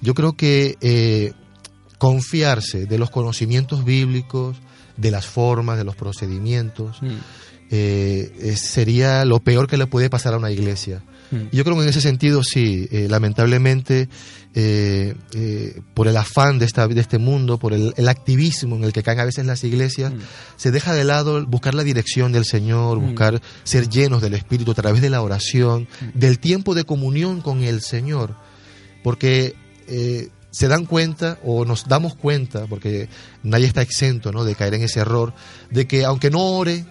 [0.00, 1.32] Yo creo que eh,
[2.02, 4.56] confiarse de los conocimientos bíblicos,
[4.96, 7.06] de las formas, de los procedimientos, mm,
[7.70, 11.04] eh, sería lo peor que le puede pasar a una iglesia.
[11.30, 11.36] mm.
[11.52, 14.08] Yo creo que en ese sentido sí, eh, lamentablemente,
[14.52, 15.14] eh,
[15.94, 19.04] por el afán de, esta, de este mundo, por el, el activismo en el que
[19.04, 20.18] caen a veces las iglesias, Mm.
[20.56, 24.74] se deja de lado buscar la dirección del Señor, buscar ser llenos del Espíritu a
[24.74, 28.34] través de la oración, del tiempo de comunión con el Señor,
[29.04, 29.54] porque
[30.52, 33.08] se dan cuenta o nos damos cuenta, porque
[33.42, 34.44] nadie está exento ¿no?
[34.44, 35.32] de caer en ese error,
[35.70, 36.84] de que aunque no ore,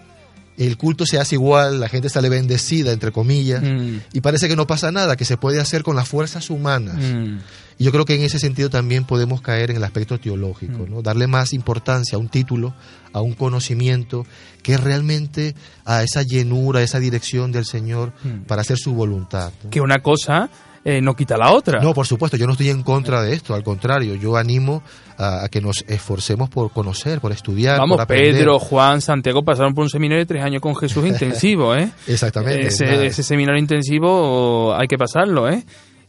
[0.58, 4.56] el culto se hace igual, la gente sale bendecida, entre comillas, Mm, y parece que
[4.56, 6.96] no pasa nada, que se puede hacer con las fuerzas humanas.
[6.98, 7.38] mm.
[7.78, 10.90] Y yo creo que en ese sentido también podemos caer en el aspecto teológico, Mm.
[10.90, 11.02] ¿no?
[11.02, 12.74] darle más importancia a un título,
[13.14, 14.26] a un conocimiento,
[14.62, 15.54] que realmente
[15.86, 18.12] a esa llenura, a esa dirección del Señor
[18.46, 19.52] para hacer su voluntad.
[19.64, 19.70] ¿no?
[19.70, 20.50] Que una cosa
[20.84, 21.80] eh, no quita la otra.
[21.80, 24.82] No, por supuesto, yo no estoy en contra de esto, al contrario, yo animo
[25.16, 28.06] a, a que nos esforcemos por conocer, por estudiar, Vamos, por.
[28.06, 31.90] Pedro, Juan, Santiago pasaron por un seminario de tres años con Jesús intensivo, ¿eh?
[32.06, 32.66] Exactamente.
[32.66, 35.64] Ese, ese seminario intensivo hay que pasarlo, ¿eh?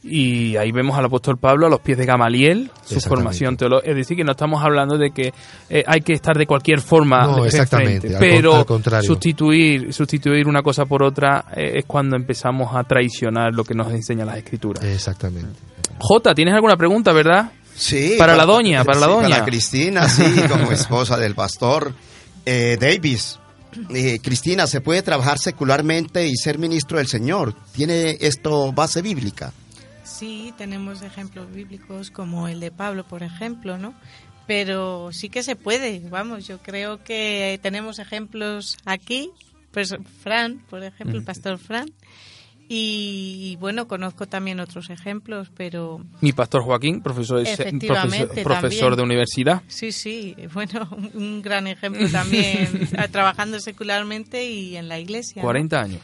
[0.06, 3.90] Y ahí vemos al apóstol Pablo a los pies de Gamaliel, su formación teológica.
[3.92, 5.34] Es decir, que no estamos hablando de que
[5.70, 9.08] eh, hay que estar de cualquier forma No, exactamente, frente, al con- pero al contrario.
[9.08, 13.92] sustituir sustituir una cosa por otra eh, es cuando empezamos a traicionar lo que nos
[13.94, 14.84] enseñan las escrituras.
[14.84, 15.58] Exactamente.
[16.00, 17.52] Jota, ¿tienes alguna pregunta, verdad?
[17.74, 18.16] Sí.
[18.20, 19.30] Para la doña, para la sí, doña.
[19.30, 21.94] Para Cristina, sí, como esposa del pastor
[22.46, 23.40] eh, Davis.
[23.96, 27.56] Eh, Cristina, ¿se puede trabajar secularmente y ser ministro del Señor?
[27.72, 29.52] ¿Tiene esto base bíblica?
[30.14, 33.94] Sí, tenemos ejemplos bíblicos como el de Pablo, por ejemplo, ¿no?
[34.46, 39.32] Pero sí que se puede, vamos, yo creo que tenemos ejemplos aquí,
[39.72, 41.88] pues Fran, por ejemplo, el pastor Fran,
[42.70, 47.44] y bueno, conozco también otros ejemplos, pero Mi pastor Joaquín, profesor
[48.44, 49.62] profesor, de universidad.
[49.68, 55.42] sí, sí, bueno, un- gran ejemplo también, trabajando secularmente y en la iglesia.
[55.42, 55.48] ¿no?
[55.48, 56.02] 40 años.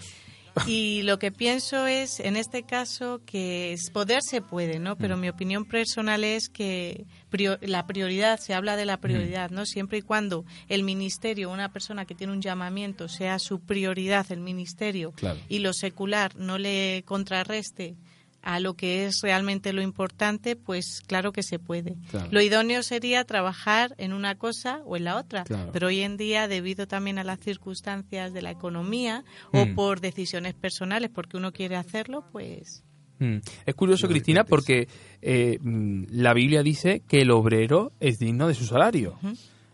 [0.67, 4.97] Y lo que pienso es, en este caso, que es- poder se puede, ¿no?
[4.97, 9.65] Pero mi opinión personal es que prio- la prioridad, se habla de la prioridad, ¿no?
[9.65, 14.39] Siempre y cuando el ministerio, una persona que tiene un llamamiento, sea su prioridad el
[14.41, 15.39] ministerio Claro.
[15.49, 17.95] y lo secular no le contrarreste
[18.41, 21.95] a lo que es realmente lo importante, pues claro que se puede.
[22.09, 22.29] Claro.
[22.31, 25.71] Lo idóneo sería trabajar en una cosa o en la otra, Claro.
[25.73, 29.75] pero hoy en día, debido también a las circunstancias de la economía o Mm.
[29.75, 32.83] por decisiones personales, porque uno quiere hacerlo, pues
[33.21, 33.39] Mm.
[33.65, 34.87] Es curioso, Cristina, porque
[35.21, 39.19] eh, mm, la Biblia dice que el obrero es digno de su salario.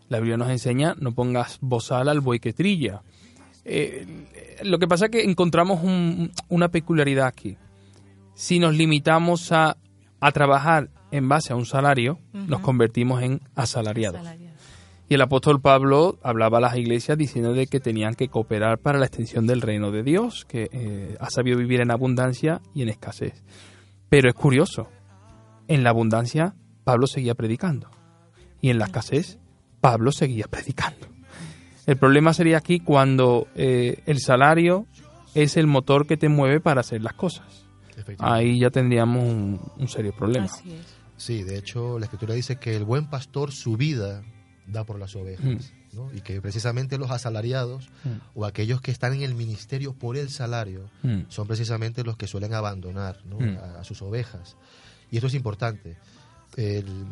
[0.08, 3.02] La Biblia nos enseña no pongas bozal al buey que trilla.
[3.64, 4.04] Eh,
[4.64, 7.56] lo que pasa es que encontramos un- una peculiaridad aquí.
[8.36, 9.78] Si nos limitamos a,
[10.20, 14.20] a trabajar en base a un salario, nos convertimos en asalariados.
[15.08, 18.98] Y el apóstol Pablo hablaba a las iglesias diciendo de que tenían que cooperar para
[18.98, 22.90] la extensión del reino de Dios, que eh, ha sabido vivir en abundancia y en
[22.90, 23.42] escasez.
[24.10, 24.88] Pero es curioso,
[25.66, 27.88] en la abundancia Pablo seguía predicando
[28.60, 29.38] y en la escasez
[29.80, 31.06] Pablo seguía predicando.
[31.86, 34.84] El problema sería aquí cuando eh, el salario
[35.34, 37.65] es el motor que te mueve para hacer las cosas.
[38.18, 40.46] Ahí ya tendríamos un, un serio problema.
[40.46, 40.86] Así es.
[41.16, 44.22] Sí, de hecho, la escritura dice que el buen pastor su vida
[44.66, 46.12] da por las ovejas, ¿no?
[46.12, 48.08] Y que precisamente los asalariados Mm.
[48.34, 51.20] o aquellos que están en el ministerio por el salario Mm.
[51.28, 53.38] son precisamente los que suelen abandonar ¿no?
[53.38, 53.56] Mm.
[53.58, 54.56] a, a sus ovejas.
[55.10, 55.96] Y esto es importante.
[56.56, 57.06] El-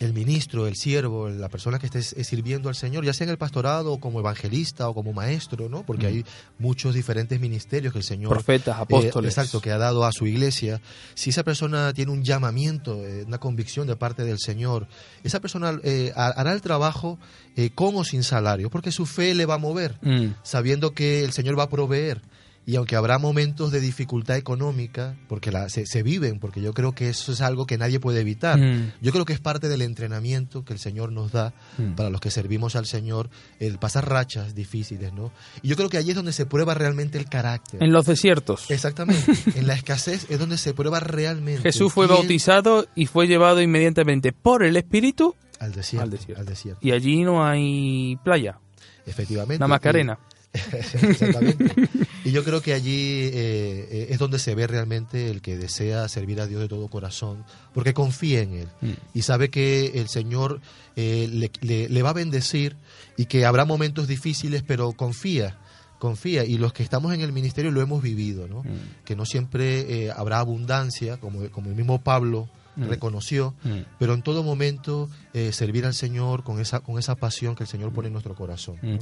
[0.00, 3.30] el ministro, el siervo, la persona que esté eh, sirviendo al Señor, ya sea en
[3.30, 5.84] el pastorado o como evangelista o como maestro, ¿no?
[5.84, 6.24] Porque hay
[6.58, 8.30] muchos diferentes ministerios que el Señor...
[8.30, 9.30] Profetas, eh, apóstoles.
[9.36, 10.80] exacto, que ha dado a su iglesia.
[11.14, 14.88] Si esa persona tiene un llamamiento, eh, una convicción de parte del Señor,
[15.22, 17.18] esa persona eh, ha- hará el trabajo
[17.56, 20.28] eh, con o sin salario, porque su fe le va a mover, Mm.
[20.42, 22.22] sabiendo que el Señor va a proveer.
[22.70, 26.92] Y aunque habrá momentos de dificultad económica, porque la, se, se viven, porque yo creo
[26.92, 28.60] que eso es algo que nadie puede evitar.
[28.60, 28.92] Mm.
[29.00, 31.94] Yo creo que es parte del entrenamiento que el Señor nos da Mm.
[31.96, 33.28] para los que servimos al Señor,
[33.58, 35.32] el pasar rachas difíciles, ¿no?
[35.62, 37.82] Y yo creo que allí es donde se prueba realmente el carácter.
[37.82, 38.70] En los desiertos.
[38.70, 39.24] Exactamente.
[39.56, 41.62] en la escasez es donde se prueba realmente.
[41.62, 46.40] Jesús fue bautizado y fue llevado inmediatamente por el Espíritu al desierto, al desierto.
[46.40, 46.80] al desierto.
[46.86, 48.58] y allí no hay playa,
[49.06, 49.58] Efectivamente.
[49.58, 50.18] nada más que Y- arena.
[50.72, 51.88] Exactamente.
[52.24, 52.90] y yo creo que allí
[53.24, 56.88] eh, eh, es donde se ve realmente el que desea servir a Dios de todo
[56.88, 58.90] corazón, porque confía en Él Mm.
[59.14, 60.60] y sabe que el Señor
[60.96, 62.76] eh, le, le- le va a bendecir
[63.16, 65.56] y que habrá momentos difíciles, pero confía.
[65.98, 68.62] Confía, y los que estamos en el ministerio lo hemos vivido, ¿no?
[68.62, 69.04] Mm.
[69.04, 72.88] Que no siempre eh, habrá abundancia, como, como el mismo Pablo Mm.
[72.88, 73.78] reconoció, Mm.
[73.98, 77.68] pero en todo momento eh, servir al Señor con esa, con esa pasión que el
[77.68, 78.76] Señor pone en nuestro corazón.
[78.80, 78.98] ¿no?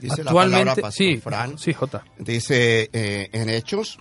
[0.00, 1.58] Dice la Actualmente, palabra, Pastor sí, Fran.
[1.58, 2.04] sí, Jota.
[2.18, 3.98] Dice eh, en Hechos,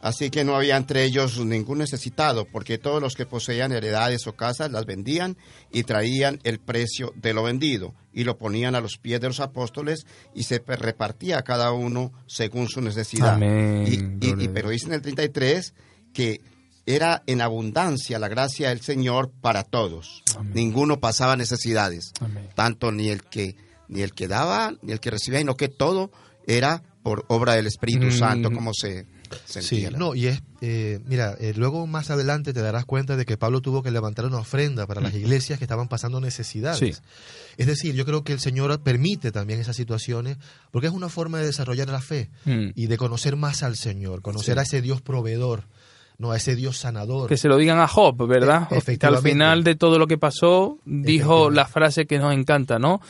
[0.00, 4.34] así que no había entre ellos ningún necesitado, porque todos los que poseían heredades o
[4.34, 5.36] casas las vendían
[5.72, 9.40] y traían el precio de lo vendido y lo ponían a los pies de los
[9.40, 13.34] apóstoles y se repartía a cada uno según su necesidad.
[13.34, 14.18] Amén.
[14.20, 15.72] Y- pero dice en el 33
[16.12, 16.40] que
[16.84, 20.22] era en abundancia la gracia del Señor para todos.
[20.36, 20.52] Amén.
[20.54, 22.48] Ninguno pasaba necesidades Amén.
[22.56, 23.54] tanto ni el que
[23.92, 26.10] ni el que daba ni el que recibía sino que todo
[26.46, 28.12] era por obra del Espíritu Mm.
[28.12, 29.06] Santo como se
[29.46, 33.16] Sí, sentía la- no, y es, eh, mira, eh, luego más adelante te darás cuenta
[33.16, 36.78] de que Pablo tuvo que levantar una ofrenda para las iglesias que estaban pasando necesidades.
[36.78, 36.92] Sí.
[37.56, 40.36] Es decir, yo creo que el Señor permite también esas situaciones
[40.70, 42.72] porque es una forma de desarrollar la fe Mm.
[42.74, 44.60] y de conocer más al Señor, conocer Sí.
[44.60, 45.64] a ese Dios proveedor,
[46.18, 47.26] no a ese Dios sanador.
[47.30, 48.68] Que se lo digan a Job, ¿verdad?
[48.70, 53.00] E- al final de todo lo que pasó, dijo la frase que nos encanta, ¿no?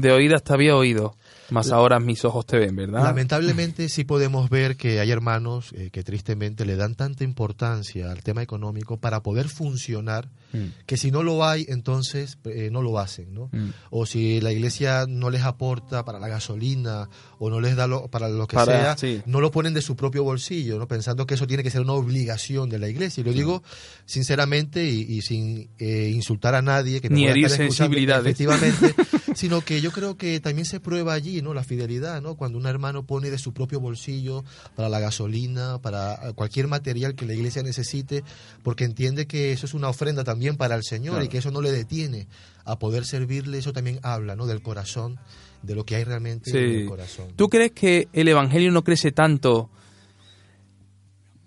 [0.00, 1.16] De oídas te había oído,
[1.50, 3.02] mas ahora mis ojos te ven, ¿verdad?
[3.04, 8.22] Lamentablemente sí podemos ver que hay hermanos eh, que tristemente le dan tanta importancia al
[8.22, 10.68] tema económico para poder funcionar Mm.
[10.86, 13.50] que si no lo hay entonces eh, no lo hacen, ¿no?
[13.52, 13.68] Mm.
[13.90, 18.08] O si la iglesia no les aporta para la gasolina o no les da lo,
[18.08, 19.20] para lo que Para- sea, sí.
[19.26, 20.88] no lo ponen de su propio bolsillo, ¿no?
[20.88, 23.20] Pensando que eso tiene que ser una obligación de la iglesia.
[23.20, 23.62] Y lo digo
[24.06, 28.24] sinceramente y, y sin eh, insultar a nadie que Ni herir sensibilidades.
[28.40, 28.94] efectivamente,
[29.38, 31.54] sino que yo creo que también se prueba allí, ¿no?
[31.54, 32.34] La fidelidad, ¿no?
[32.34, 34.42] Cuando un hermano pone de su propio bolsillo
[34.74, 38.24] para la gasolina, para eh, cualquier material que la iglesia necesite,
[38.64, 41.24] porque entiende que eso es una ofrenda también para el Señor Claro.
[41.24, 42.26] y que eso no le detiene
[42.64, 44.46] a poder servirle, eso también habla, ¿no?
[44.46, 45.18] Del corazón,
[45.62, 46.76] de lo que hay realmente en Sí.
[46.82, 47.28] el corazón.
[47.36, 49.70] ¿Tú crees que el Evangelio no crece tanto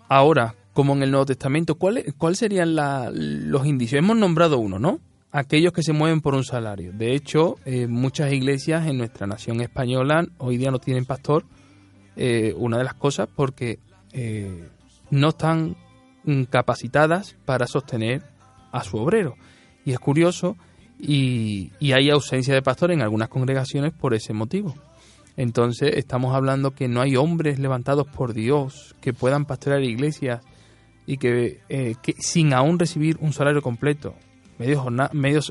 [0.08, 1.75] ahora como en el Nuevo Testamento?
[1.75, 3.99] ¿Cuáles cuál serían la- los indicios?
[3.99, 4.99] Hemos nombrado uno, ¿no?
[5.34, 6.91] Aquellos que se mueven por un salario.
[6.91, 11.46] De hecho, eh, muchas iglesias en nuestra nación española hoy día no tienen pastor.
[12.15, 13.80] eh, una de las cosas porque
[14.13, 14.67] eh,
[15.10, 15.76] no están
[16.50, 18.24] capacitadas para sostener
[18.72, 19.36] a su obrero.
[19.86, 20.56] Y es curioso,
[21.00, 24.76] y, y hay ausencia de pastor en algunas congregaciones por ese motivo.
[25.36, 30.41] Entonces estamos hablando que no hay hombres levantados por Dios que puedan pastorear iglesias
[31.08, 31.62] y que,
[32.04, 34.13] que sin aún recibir un salario completo,
[34.62, 35.41] medio, medio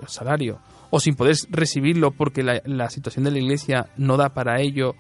[0.90, 4.94] o sin poder recibirlo porque la, la situación de la iglesia no da para ello,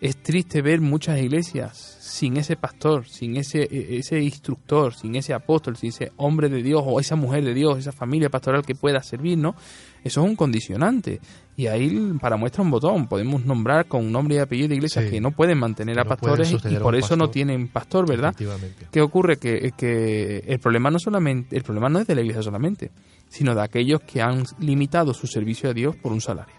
[0.00, 5.34] es triste ver muchas iglesias sin ese pastor, sin ese, e- ese instructor, sin ese
[5.34, 8.74] apóstol, sin ese hombre de Dios o esa mujer de Dios, esa familia pastoral que
[8.74, 9.54] pueda servir, ¿no?
[10.04, 11.20] Eso es un condicionante.
[11.56, 15.10] Y ahí, para muestra un botón, podemos nombrar con nombre y apellido de iglesias Sí.
[15.10, 18.34] que no pueden mantener a pastores y por eso no tienen pastor, ¿verdad?
[18.92, 19.38] ¿Qué ocurre?
[19.38, 22.92] Que, que el problema no solamente, el problema no es de la iglesia solamente,
[23.28, 26.54] sino de aquellos que han limitado su servicio a Dios por un salario.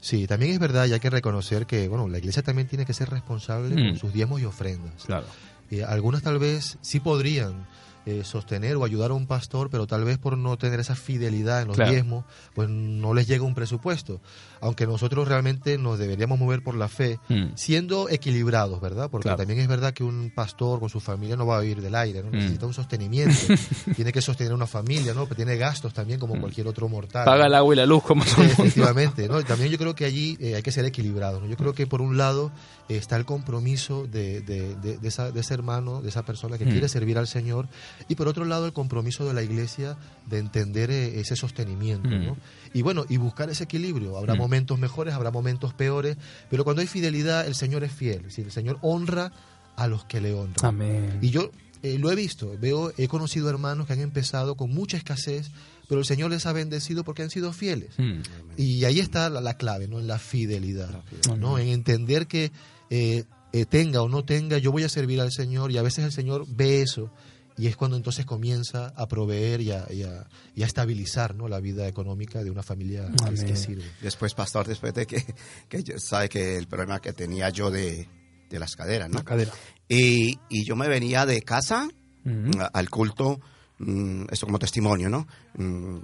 [0.00, 2.92] Sí, también es verdad y hay que reconocer que, bueno, la iglesia también tiene que
[2.92, 3.88] ser responsable Mm.
[3.88, 5.04] con sus diezmos y ofrendas.
[5.06, 5.26] Claro.
[5.70, 7.66] Eh, algunas tal vez sí podrían
[8.06, 11.62] eh, sostener o ayudar a un pastor, pero tal vez por no tener esa fidelidad
[11.62, 11.92] en los Claro.
[11.92, 12.24] diezmos,
[12.54, 14.20] pues no les llega un presupuesto.
[14.64, 17.48] Aunque nosotros realmente nos deberíamos mover por la fe, Mm.
[17.54, 19.10] siendo equilibrados, ¿verdad?
[19.10, 19.36] Porque Claro.
[19.38, 22.22] también es verdad que un pastor con su familia no va a vivir del aire,
[22.22, 22.30] ¿no?
[22.30, 22.32] Mm.
[22.32, 23.34] necesita un sostenimiento,
[23.96, 25.24] tiene que sostener una familia, ¿no?
[25.24, 27.22] Pero tiene gastos también como cualquier otro mortal.
[27.22, 27.26] Mm.
[27.26, 27.46] Paga ¿no?
[27.46, 29.38] el agua y la luz como todo efectivamente, ¿no?
[29.38, 31.42] Y también yo creo que allí eh, hay que ser equilibrados.
[31.42, 31.46] ¿no?
[31.48, 32.50] Yo creo que por un lado
[32.88, 36.56] eh, está el compromiso de, de- de- de esa- de ese hermano, de esa persona
[36.58, 36.70] que Mm.
[36.70, 37.68] quiere servir al Señor,
[38.08, 39.96] y por otro lado el compromiso de la Iglesia
[40.26, 42.08] de entender eh, ese sostenimiento.
[42.08, 42.36] ¿no?
[42.72, 44.16] Y bueno, y buscar ese equilibrio.
[44.16, 46.16] Habrá momentos mejores, habrá momentos peores,
[46.50, 48.18] pero cuando hay fidelidad, el Señor es fiel.
[48.18, 49.32] Es decir, el Señor honra
[49.76, 50.66] a los que le honran.
[50.66, 51.18] Amén.
[51.20, 51.50] Y yo
[51.82, 55.50] eh, lo he visto, veo, he conocido hermanos que han empezado con mucha escasez,
[55.86, 57.90] pero el Señor les ha bendecido porque han sido fieles.
[57.98, 58.20] Mm.
[58.56, 60.00] Y ahí está la, la clave, ¿no?
[60.00, 61.02] En la fidelidad,
[61.38, 61.58] ¿no?
[61.58, 62.52] En entender que
[62.88, 66.04] eh, eh, tenga o no tenga, yo voy a servir al Señor y a veces
[66.04, 67.12] el Señor ve eso
[67.56, 70.26] y es cuando entonces comienza a proveer y a, y a-
[70.56, 71.46] y a estabilizar ¿no?
[71.48, 73.84] la vida económica de una familia que, que sirve.
[74.00, 75.24] Después, pastor, después de que,
[75.68, 78.08] que sabe que el problema que tenía yo de,
[78.50, 79.18] de las caderas, ¿no?
[79.18, 79.52] La cadera.
[79.88, 81.88] Y, y yo me venía de casa
[82.24, 82.60] Ujú.
[82.60, 83.40] a- al culto,
[83.78, 85.26] mm, esto como testimonio, ¿no?
[85.56, 85.98] Mm,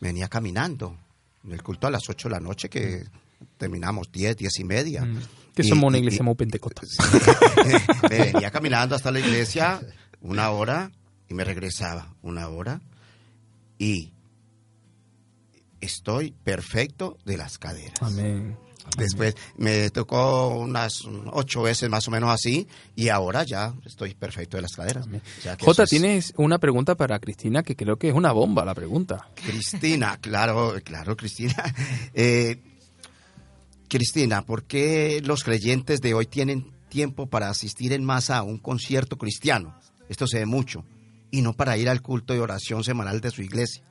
[0.00, 0.98] venía caminando
[1.42, 3.04] del culto a las 8 de la noche que
[3.56, 5.04] terminamos 10, 10 y media.
[5.06, 5.18] Mm.
[5.54, 6.86] Que Y- somos una iglesia y- muy pentecostal.
[8.10, 9.80] me venía caminando hasta la iglesia
[10.20, 10.90] una hora
[11.28, 12.80] y me regresaba una hora
[13.78, 14.12] y
[15.80, 18.00] estoy perfecto de las caderas.
[18.02, 18.56] Amén.
[18.96, 21.02] Después me tocó unas
[21.32, 22.66] ocho veces más o menos así
[22.96, 25.06] y ahora ya estoy perfecto de las caderas.
[25.60, 29.28] Jota, es- tienes una pregunta para Cristina que creo que es una bomba la pregunta.
[29.36, 31.54] Cristina, claro, claro, Cristina.
[32.14, 32.60] Eh,
[33.88, 38.58] Cristina, ¿por qué los creyentes de hoy tienen tiempo para asistir en masa a un
[38.58, 39.76] concierto cristiano?
[40.10, 40.84] Esto se ve mucho.
[41.30, 43.84] Y no para ir al culto de oración semanal de su iglesia.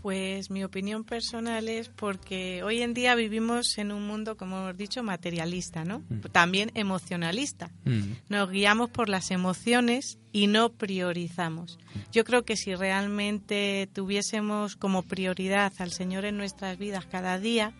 [0.00, 4.76] Pues mi opinión personal es porque hoy en día vivimos en un mundo, como hemos
[4.76, 6.04] dicho, materialista, ¿no?
[6.30, 7.72] También emocionalista.
[7.84, 8.12] Mm.
[8.28, 11.80] Nos guiamos por las emociones y no priorizamos.
[12.12, 17.72] Yo creo que si realmente tuviésemos como prioridad al Señor en nuestras vidas cada día,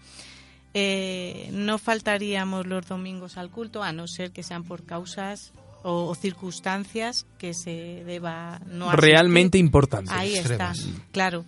[0.75, 6.07] eh, no faltaríamos los domingos al culto, a no ser que sean por causas o,
[6.09, 9.11] o circunstancias que se deba no asistir.
[9.11, 10.11] Realmente importante.
[10.15, 10.73] Ahí está,
[11.13, 11.45] claro.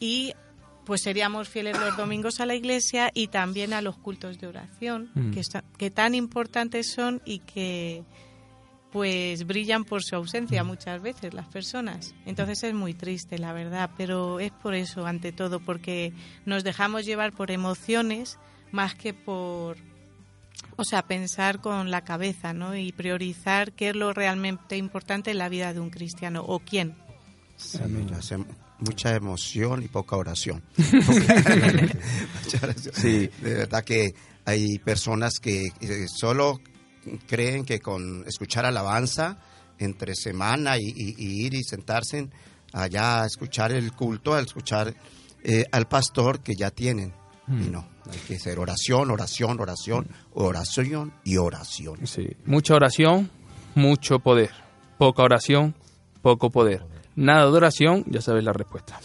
[0.00, 0.32] Y
[0.84, 5.10] pues seríamos fieles los domingos a la iglesia y también a los cultos de oración,
[5.14, 5.30] Mm.
[5.30, 8.04] que, está- que tan importantes son y que
[8.92, 12.14] pues brillan por su ausencia muchas veces las personas.
[12.26, 16.12] Entonces es muy triste, la verdad, pero es por eso, ante todo, porque
[16.44, 18.38] nos dejamos llevar por emociones
[18.70, 19.78] más que por,
[20.76, 22.76] o sea, pensar con la cabeza, ¿no?
[22.76, 26.96] Y priorizar qué es lo realmente importante en la vida de un cristiano o quién.
[28.80, 30.62] Mucha emoción y poca oración.
[32.92, 33.30] Sí.
[33.40, 36.60] De verdad que hay personas que eh, solo
[37.28, 39.38] creen que con escuchar alabanza
[39.78, 42.28] entre semana y, y- y ir y sentarse
[42.72, 44.94] allá a escuchar el culto, a escuchar
[45.42, 47.12] eh, al pastor que ya tienen.
[47.48, 52.06] Y no, hay que hacer oración, oración, oración, oración y oración.
[52.06, 52.28] Sí.
[52.46, 53.30] Mucha oración,
[53.74, 54.50] mucho poder.
[54.98, 55.74] Poca oración,
[56.22, 56.86] poco poder.
[57.16, 58.98] Nada de oración, ya sabes la respuesta.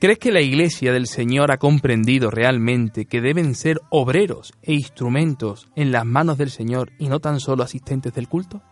[0.00, 5.66] ¿Crees que la iglesia del Señor ha comprendido realmente que deben ser obreros e instrumentos
[5.74, 8.62] en las manos del Señor y no tan solo asistentes del culto?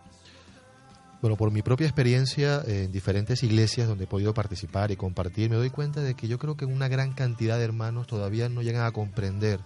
[1.21, 5.55] Bueno, por mi propia experiencia en diferentes iglesias donde he podido participar y compartir, me
[5.55, 8.85] doy cuenta de que yo creo que una gran cantidad de hermanos todavía no llegan
[8.85, 9.59] a comprender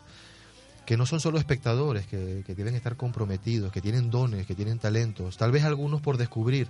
[0.86, 4.80] que no son solo espectadores, que, que deben estar comprometidos, que tienen dones, que tienen
[4.80, 6.68] talentos, tal vez algunos por descubrir,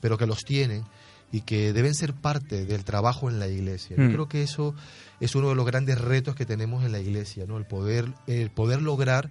[0.00, 0.84] pero que los tienen
[1.32, 3.96] y que deben ser parte del trabajo en la iglesia.
[3.96, 4.12] Yo Mm.
[4.12, 4.74] creo que eso
[5.20, 7.56] es uno de los grandes retos que tenemos en la iglesia, ¿no?
[7.56, 9.30] El poder, el poder lograr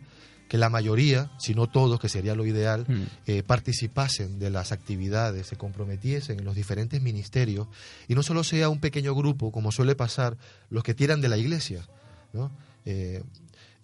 [0.53, 3.01] que la mayoría, si no todos, que sería lo ideal, Mm.
[3.25, 7.67] eh, participasen de las actividades, se comprometiesen en los diferentes ministerios
[8.07, 10.37] y no solo sea un pequeño grupo, como suele pasar,
[10.69, 11.87] los que tiran de la iglesia.
[12.33, 12.51] ¿no?
[12.85, 13.23] Eh,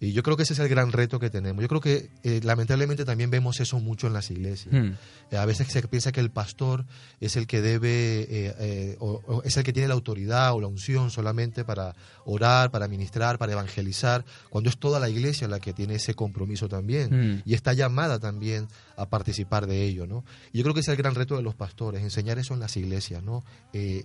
[0.00, 1.60] y yo creo que ese es el gran reto que tenemos.
[1.60, 4.72] Yo creo que eh, lamentablemente también vemos eso mucho en las iglesias.
[4.74, 4.92] Mm.
[5.30, 6.86] Eh, A veces se piensa que el pastor
[7.20, 10.60] es el que debe, eh, eh, o, o es el que tiene la autoridad o
[10.60, 11.94] la unción solamente para
[12.24, 16.68] orar, para ministrar, para evangelizar, cuando es toda la iglesia la que tiene ese compromiso
[16.68, 17.42] también Mm.
[17.44, 20.24] y está llamada también a participar de ello, ¿no?
[20.52, 22.60] Y yo creo que ese es el gran reto de los pastores, enseñar eso en
[22.60, 23.44] las iglesias, ¿no?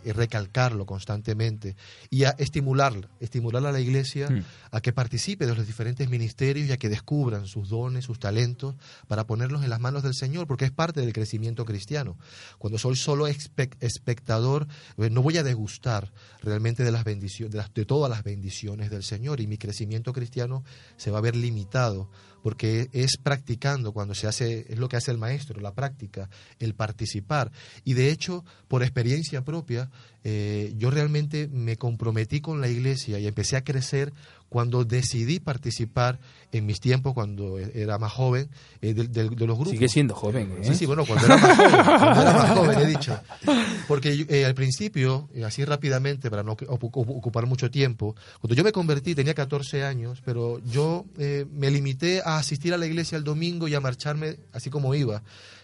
[0.03, 1.75] Recalcarlo constantemente
[2.09, 4.43] y a estimular, estimular a la iglesia Mm.
[4.71, 8.75] a que participe de los diferentes ministerios y a que descubran sus dones, sus talentos,
[9.07, 12.17] para ponerlos en las manos del Señor, porque es parte del crecimiento cristiano.
[12.57, 14.67] Cuando soy solo espe- espectador,
[14.97, 16.11] eh, no voy a degustar
[16.41, 20.63] realmente de las bendiciones, de, de todas las bendiciones del Señor, y mi crecimiento cristiano
[20.97, 22.09] se va a ver limitado,
[22.43, 26.29] porque es practicando cuando se hace, es lo que hace el maestro, la práctica,
[26.59, 27.51] el participar.
[27.83, 29.89] Y de hecho, por experiencia propia,
[30.23, 34.13] eh, yo realmente me comprometí con la iglesia y empecé a crecer
[34.49, 36.19] cuando decidí participar
[36.57, 38.49] en mis tiempos, cuando era más joven,
[38.81, 39.71] eh, de, de- de los grupos.
[39.71, 40.63] Sigue siendo joven, ¿eh?
[40.63, 43.19] Sí, sí, bueno, cuando era más joven, cuando era más joven, he dicho.
[43.87, 48.55] Porque eh, al principio, eh, así rápidamente, para no ocu- ocu- ocupar mucho tiempo, cuando
[48.55, 52.85] yo me convertí tenía 14 años, pero yo eh, me limité a asistir a la
[52.85, 55.21] iglesia el domingo y a marcharme así como iba.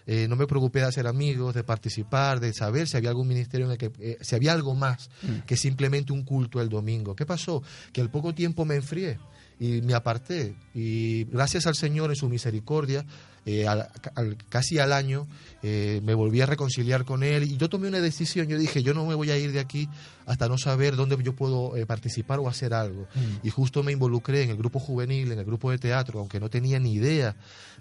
[0.07, 3.67] Eh, no me preocupé de hacer amigos, de participar, de saber si había algún ministerio
[3.67, 5.09] en el que, eh, si había algo más
[5.45, 7.15] que simplemente un culto el domingo.
[7.15, 7.61] ¿Qué pasó?
[7.93, 9.19] Que al poco tiempo me enfrié
[9.61, 10.55] y me aparté.
[10.73, 13.05] Y gracias al Señor en su misericordia,
[13.45, 15.27] eh, al- al- casi al año
[15.61, 18.47] eh, me volví a reconciliar con Él y yo tomé una decisión.
[18.47, 19.87] Yo dije, yo no me voy a ir de aquí
[20.25, 23.07] hasta no saber dónde yo puedo eh, participar o hacer algo.
[23.43, 26.49] Y justo me involucré en el grupo juvenil, en el grupo de teatro, aunque no
[26.49, 27.35] tenía ni idea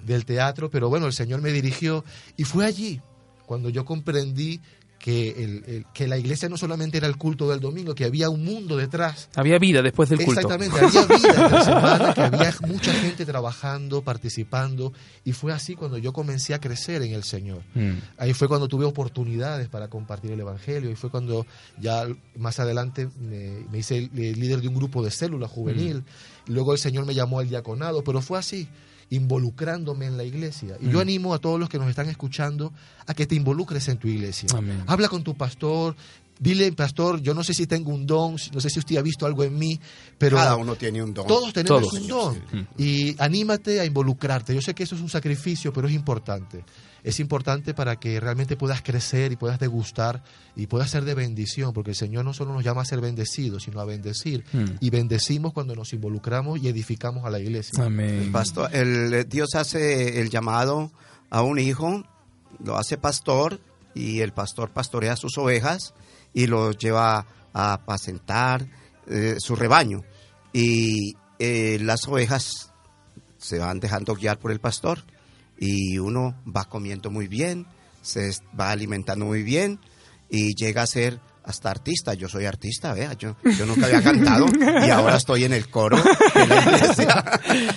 [0.04, 2.04] del teatro, pero bueno, el Señor me dirigió
[2.36, 3.00] y fue allí
[3.46, 4.60] cuando yo comprendí
[5.00, 8.28] que, el- el- que la iglesia no solamente era el culto del domingo, que había
[8.28, 10.40] un mundo detrás Había vida después del culto.
[10.42, 14.92] Exactamente, había vida entre semana, que había mucha gente trabajando, participando,
[15.24, 17.62] y fue así cuando yo comencé a crecer en el Señor.
[17.74, 17.92] Mm.
[18.18, 21.46] Ahí fue cuando tuve oportunidades para compartir el Evangelio, y fue cuando
[21.80, 26.04] ya más adelante me, me hice el- el líder de un grupo de célula juvenil,
[26.46, 28.68] y luego el Señor me llamó al diaconado, pero fue así
[29.10, 30.76] involucrándome en la iglesia.
[30.80, 32.72] Y yo animo a todos los que nos están escuchando
[33.06, 34.48] a que te involucres en tu iglesia.
[34.56, 34.82] Amén.
[34.86, 35.96] Habla con tu pastor,
[36.38, 39.26] dile, pastor, yo no sé si tengo un don, no sé si usted ha visto
[39.26, 39.78] algo en mí,
[40.16, 41.26] pero Cada uno tiene un don.
[41.26, 41.94] todos tenemos Todos.
[42.00, 42.68] un don.
[42.78, 44.54] Y anímate a involucrarte.
[44.54, 46.64] Yo sé que eso es un sacrificio, pero es importante.
[47.02, 50.22] Es importante para que realmente puedas crecer y puedas degustar
[50.56, 53.64] y puedas ser de bendición, porque el Señor no solo nos llama a ser bendecidos,
[53.64, 54.44] sino a bendecir.
[54.52, 54.64] Mm.
[54.80, 57.84] Y bendecimos cuando nos involucramos y edificamos a la iglesia.
[57.84, 58.30] Amén.
[58.32, 60.92] Pastor, el, eh, Dios hace el llamado
[61.30, 62.04] a un hijo,
[62.62, 63.60] lo hace pastor
[63.94, 65.94] y el pastor pastorea sus ovejas
[66.32, 68.66] y los lleva a apacentar
[69.08, 70.04] eh, su rebaño.
[70.52, 72.72] Y eh, las ovejas
[73.38, 75.02] se van dejando guiar por el pastor
[75.60, 77.66] y uno va comiendo muy bien,
[78.02, 79.78] se va alimentando muy bien
[80.28, 82.14] y llega a ser hasta artista.
[82.14, 84.46] Yo soy artista, vea, yo, yo nunca había cantado
[84.86, 87.08] y ahora estoy en el coro de.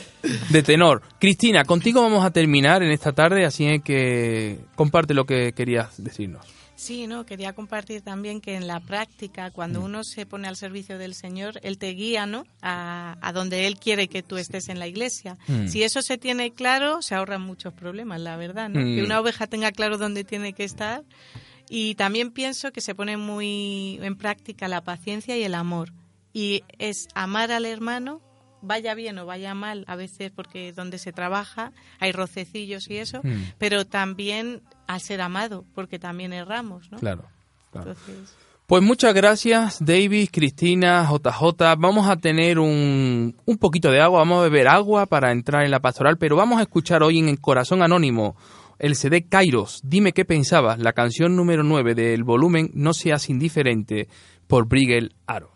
[0.50, 1.02] De tenor.
[1.20, 6.46] Cristina, contigo vamos a terminar en esta tarde, así que comparte lo que querías decirnos.
[6.76, 9.84] Sí, no, quería compartir también que en la práctica, cuando Mm.
[9.84, 12.46] uno se pone al servicio del Señor, Él te guía, ¿no?
[12.62, 15.38] A, a donde Él quiere que tú estés en la iglesia.
[15.48, 15.68] Mm.
[15.68, 18.80] Si eso se tiene claro, se ahorran muchos problemas, la verdad, ¿no?
[18.82, 18.96] Mm.
[18.96, 21.04] Que una oveja tenga claro dónde tiene que estar.
[21.70, 25.94] Y también pienso que se pone muy en práctica la paciencia y el amor.
[26.34, 28.20] Y es amar al hermano,
[28.64, 33.20] vaya bien o vaya mal, a veces porque donde se trabaja hay rocecillos y eso,
[33.24, 33.52] Mm.
[33.60, 36.98] pero también a ser amado, porque también erramos, ¿no?
[36.98, 37.26] Claro.
[37.72, 37.92] claro.
[37.92, 38.36] Entonces,
[38.66, 41.76] Pues muchas gracias, David, Cristina, JJ.
[41.78, 45.72] Vamos a tener un, un poquito de agua, vamos a beber agua para entrar en
[45.72, 48.36] la pastoral, pero vamos a escuchar hoy en el Corazón Anónimo
[48.80, 49.82] el CD Kairos.
[49.84, 54.08] Dime qué pensabas, la canción número 9 del volumen No seas indiferente
[54.48, 55.53] por Brigel Aro.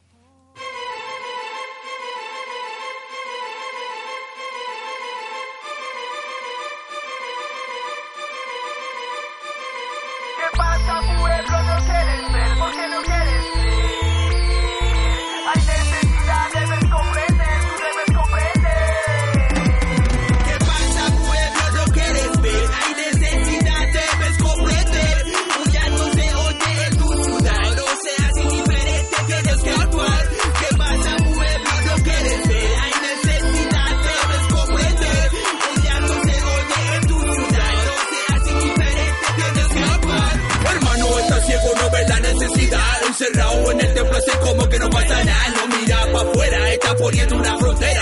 [44.79, 45.53] No pasa nada.
[45.57, 47.96] No mira para afuera, está poniendo una frontera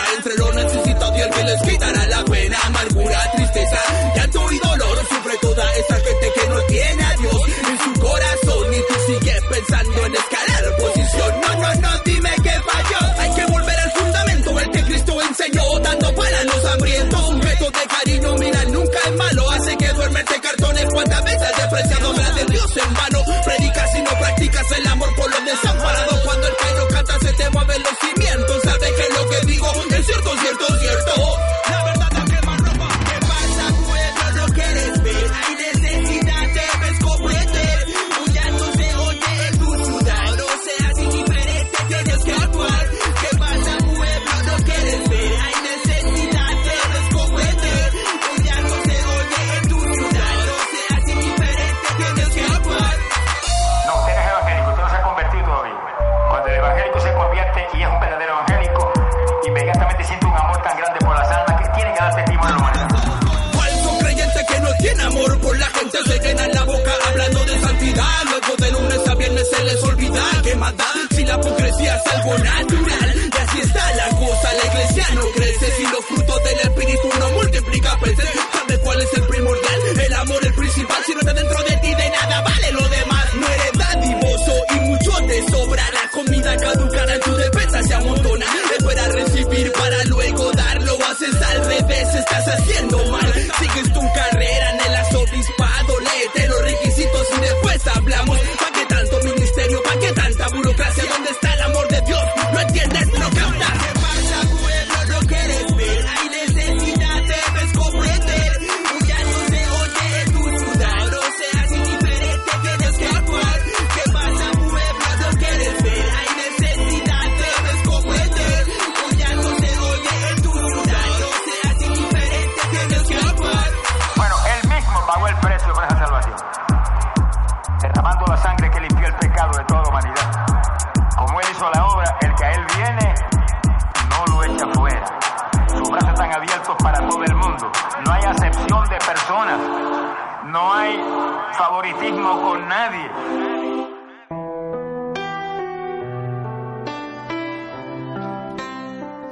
[30.35, 31.64] concierto, concierto.
[72.33, 73.15] Natural.
[73.15, 77.31] Y así está la cosa, la iglesia no crece si los frutos del espíritu no
[77.31, 78.29] multiplica peces.
[78.51, 79.99] ¿Sabe cuál es el primordial?
[80.05, 81.03] El amor, el principal.
[81.05, 83.25] Si no está dentro de ti, de nada vale lo demás.
[83.35, 85.83] No eres dadivoso y mucho te sobra.
[85.91, 88.45] La comida caducará en tu defensa se amontona.
[88.77, 90.97] Espera recibir para luego darlo.
[91.11, 93.14] Haces al revés, estás haciendo mal.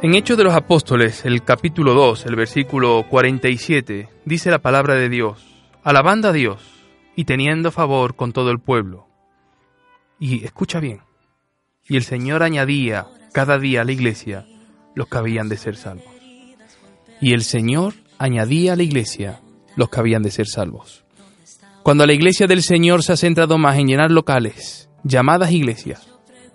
[0.04, 5.08] En Hechos de los Apóstoles, el capítulo 2, el versículo 47, dice la palabra de
[5.08, 5.46] Dios,
[5.82, 6.60] alabando a Dios
[7.16, 9.08] y teniendo favor con todo el pueblo.
[10.20, 11.00] Y escucha bien,
[11.88, 14.46] y el Señor añadía cada día a la iglesia
[14.94, 16.14] los que habían de ser salvos.
[17.22, 19.40] Y el Señor añadía a la iglesia
[19.78, 21.06] los que habían de ser salvos.
[21.82, 26.06] Cuando la iglesia del Señor se ha centrado más en llenar locales, llamadas iglesias,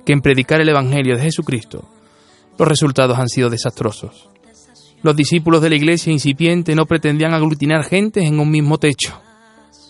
[0.05, 1.89] que en predicar el Evangelio de Jesucristo,
[2.59, 4.29] los resultados han sido desastrosos.
[5.03, 9.21] Los discípulos de la iglesia incipiente no pretendían aglutinar gentes en un mismo techo,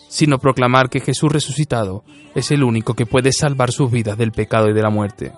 [0.09, 2.05] sino proclamar que Jesús resucitado
[2.35, 5.33] es el único que puede salvar sus vidas del pecado y de la muerte.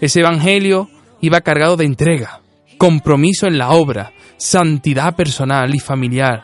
[0.00, 0.90] Ese Evangelio
[1.22, 2.42] iba cargado de entrega,
[2.76, 6.42] compromiso en la obra, santidad personal y familiar,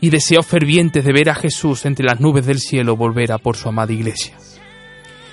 [0.00, 3.56] y deseos fervientes de ver a Jesús entre las nubes del cielo volver a por
[3.56, 4.36] su amada iglesia.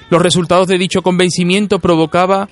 [0.10, 2.50] Los resultados de dicho convencimiento provocaba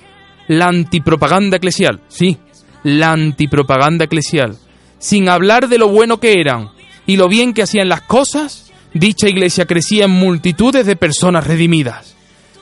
[0.49, 2.37] la antipropaganda eclesial, sí,
[2.83, 4.57] la antipropaganda eclesial.
[4.97, 6.71] Sin hablar de lo bueno que eran
[7.05, 12.15] y lo bien que hacían las cosas, dicha iglesia crecía en multitudes de personas redimidas.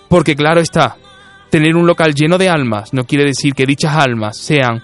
[0.10, 0.98] Porque claro está,
[1.50, 4.84] tener un local lleno de almas no quiere decir que dichas almas sean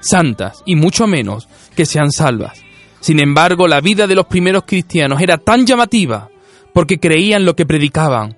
[0.00, 2.62] santas y mucho menos que sean salvas.
[3.00, 6.28] Sin embargo, la vida de los primeros cristianos era tan llamativa
[6.72, 8.36] porque creían lo que predicaban,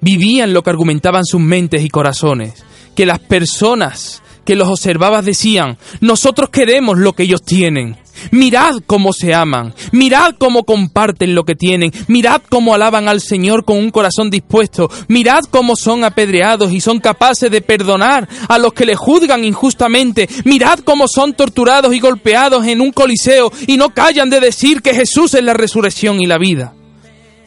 [0.00, 2.64] vivían lo que argumentaban sus mentes y corazones,
[2.98, 7.96] que las personas que los observaban decían, nosotros queremos lo que ellos tienen.
[8.32, 13.64] Mirad cómo se aman, mirad cómo comparten lo que tienen, mirad cómo alaban al Señor
[13.64, 18.72] con un corazón dispuesto, mirad cómo son apedreados y son capaces de perdonar a los
[18.72, 23.90] que le juzgan injustamente, mirad cómo son torturados y golpeados en un coliseo y no
[23.90, 26.74] callan de decir que Jesús es la resurrección y la vida.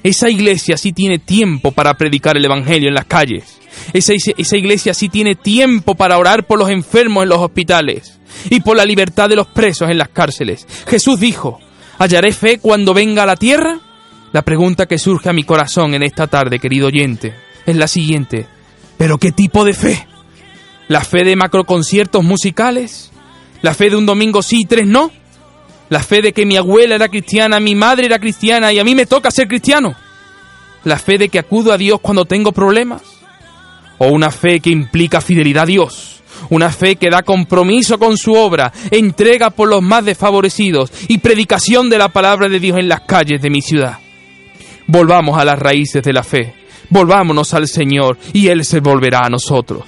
[0.01, 3.60] Esa iglesia sí tiene tiempo para predicar el Evangelio en las calles.
[3.93, 4.13] Esa,
[4.57, 8.19] iglesia sí tiene tiempo para orar por los enfermos en los hospitales
[8.49, 10.67] y por la libertad de los presos en las cárceles.
[10.87, 11.59] Jesús dijo,
[11.97, 13.79] ¿hallaré fe cuando venga a la tierra?
[14.31, 17.33] La pregunta que surge a mi corazón en esta tarde, querido oyente,
[17.65, 18.47] es la siguiente.
[18.97, 20.07] ¿Pero qué tipo de fe?
[20.87, 23.11] ¿La fe de macroconciertos musicales?
[23.61, 25.11] ¿La fe de un domingo sí y tres no?
[25.89, 28.95] ¿La fe de que mi abuela era cristiana, mi madre era cristiana y a mí
[28.95, 29.93] me toca ser cristiano?
[30.85, 33.20] ¿La fe de que acudo a Dios cuando tengo problemas?
[34.03, 36.23] ¿O una fe que implica fidelidad a Dios?
[36.49, 41.87] Una fe que da compromiso con su obra, entrega por los más desfavorecidos y predicación
[41.87, 43.99] de la palabra de Dios en las calles de mi ciudad.
[44.87, 46.55] Volvamos a las raíces de la fe,
[46.89, 49.83] volvámonos al Señor y Él se volverá a nosotros.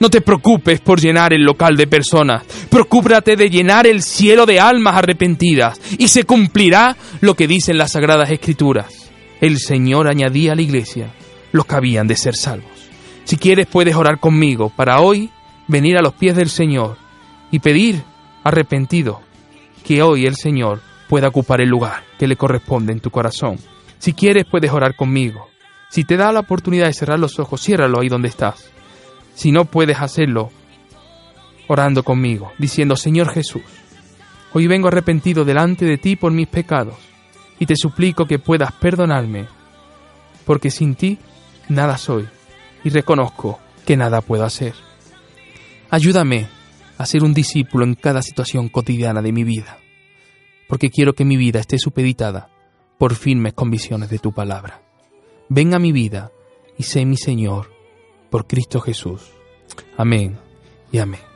[0.00, 4.60] No te preocupes por llenar el local de personas, preocúpate de llenar el cielo de
[4.60, 9.10] almas arrepentidas y se cumplirá lo que dicen las sagradas escrituras.
[9.42, 11.12] El Señor añadía a la iglesia
[11.52, 12.81] los que habían de ser salvos.
[13.24, 15.30] Si quieres puedes orar conmigo para hoy
[15.68, 16.96] venir a los pies del Señor
[17.50, 18.02] y pedir
[18.44, 19.20] arrepentido
[19.84, 23.58] que hoy el Señor pueda ocupar el lugar que le corresponde en tu corazón.
[23.98, 25.48] Si quieres puedes orar conmigo.
[25.88, 28.70] Si te da la oportunidad de cerrar los ojos, ciérralo ahí donde estás.
[29.34, 30.50] Si no puedes hacerlo,
[31.68, 33.62] orando conmigo, diciendo, Señor Jesús,
[34.52, 36.96] hoy vengo arrepentido delante de ti por mis pecados
[37.58, 39.46] y te suplico que puedas perdonarme,
[40.46, 41.18] porque sin ti
[41.68, 42.26] nada soy
[42.84, 44.74] y reconozco que nada puedo hacer.
[45.90, 46.48] Ayúdame
[46.98, 49.78] a ser un discípulo en cada situación cotidiana de mi vida,
[50.68, 52.48] porque quiero que mi vida esté supeditada
[52.98, 54.82] por firmes convicciones de tu palabra.
[55.48, 56.30] Ven a mi vida
[56.78, 57.70] y sé mi Señor,
[58.30, 59.32] por Cristo Jesús.
[59.96, 60.38] Amén
[60.90, 61.31] y amén.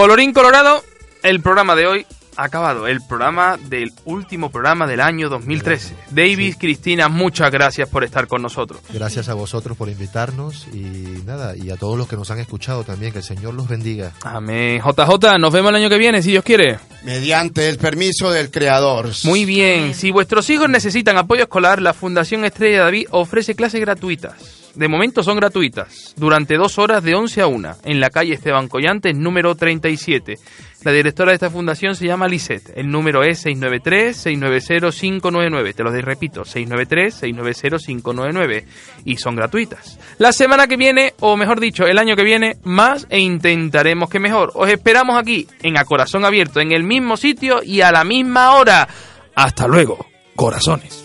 [0.00, 0.82] Colorín colorado,
[1.22, 5.94] el programa de hoy ha acabado, el programa del último programa del año 2013.
[6.12, 8.80] David, Cristina, muchas gracias por estar con nosotros.
[8.94, 12.82] Gracias a vosotros por invitarnos y nada, y a todos los que nos han escuchado
[12.82, 14.12] también, que el Señor los bendiga.
[14.22, 14.80] Amén.
[14.80, 16.78] JJ, nos vemos el año que viene, si Dios quiere.
[17.02, 19.10] Mediante el permiso del creador.
[19.24, 19.92] Muy bien.
[19.92, 24.59] Si vuestros hijos necesitan apoyo escolar, la Fundación Estrella David ofrece clases gratuitas.
[24.74, 28.68] De momento son gratuitas, durante dos horas de 11 a 1, en la calle Esteban
[28.68, 30.36] Collantes, número 37.
[30.82, 32.72] La directora de esta fundación se llama Lisette.
[32.74, 35.74] El número es 693-690-599.
[35.74, 38.64] Te lo repito, 693-690-599.
[39.04, 39.98] Y son gratuitas.
[40.18, 44.20] La semana que viene, o mejor dicho, el año que viene, más e intentaremos que
[44.20, 44.52] mejor.
[44.54, 48.54] Os esperamos aquí, en A Corazón Abierto, en el mismo sitio y a la misma
[48.54, 48.88] hora.
[49.34, 51.04] Hasta luego, corazones.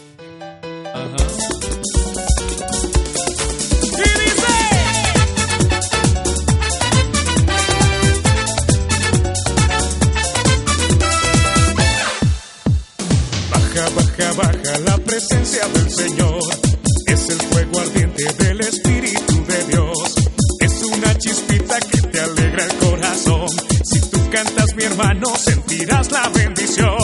[14.80, 16.40] La presencia del Señor.
[17.08, 20.16] Es el fuego ardiente del Espíritu de Dios.
[20.60, 23.48] Es una chispita que te alegra el corazón.
[23.84, 26.98] Si tú cantas, mi hermano, sentirás la bendición.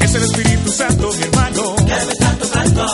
[0.00, 1.76] Es el Espíritu Santo, mi hermano.
[1.76, 2.86] Que me está tocando.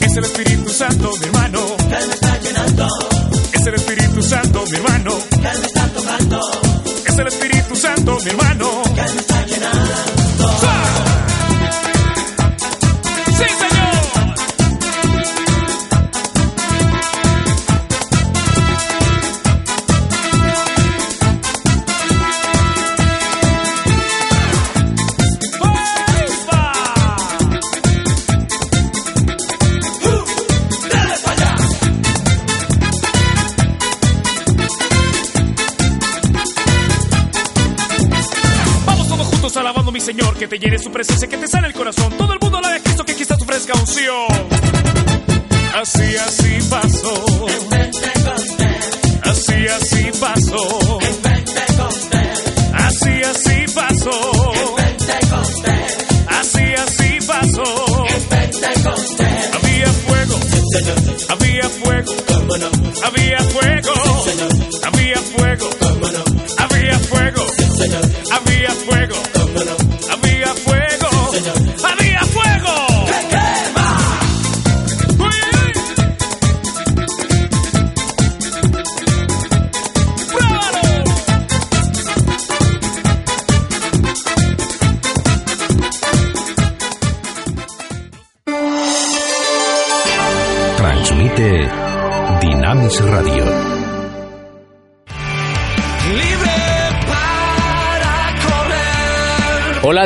[0.00, 1.76] Es el Espíritu Santo, mi hermano.
[1.76, 2.88] Que me está llenando.
[3.52, 5.18] Es el Espíritu Santo, mi hermano.
[5.30, 5.75] Que me está
[40.38, 41.48] que te llene su presencia, que te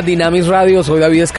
[0.05, 1.29] Dinamis Radio, soy David Escalante.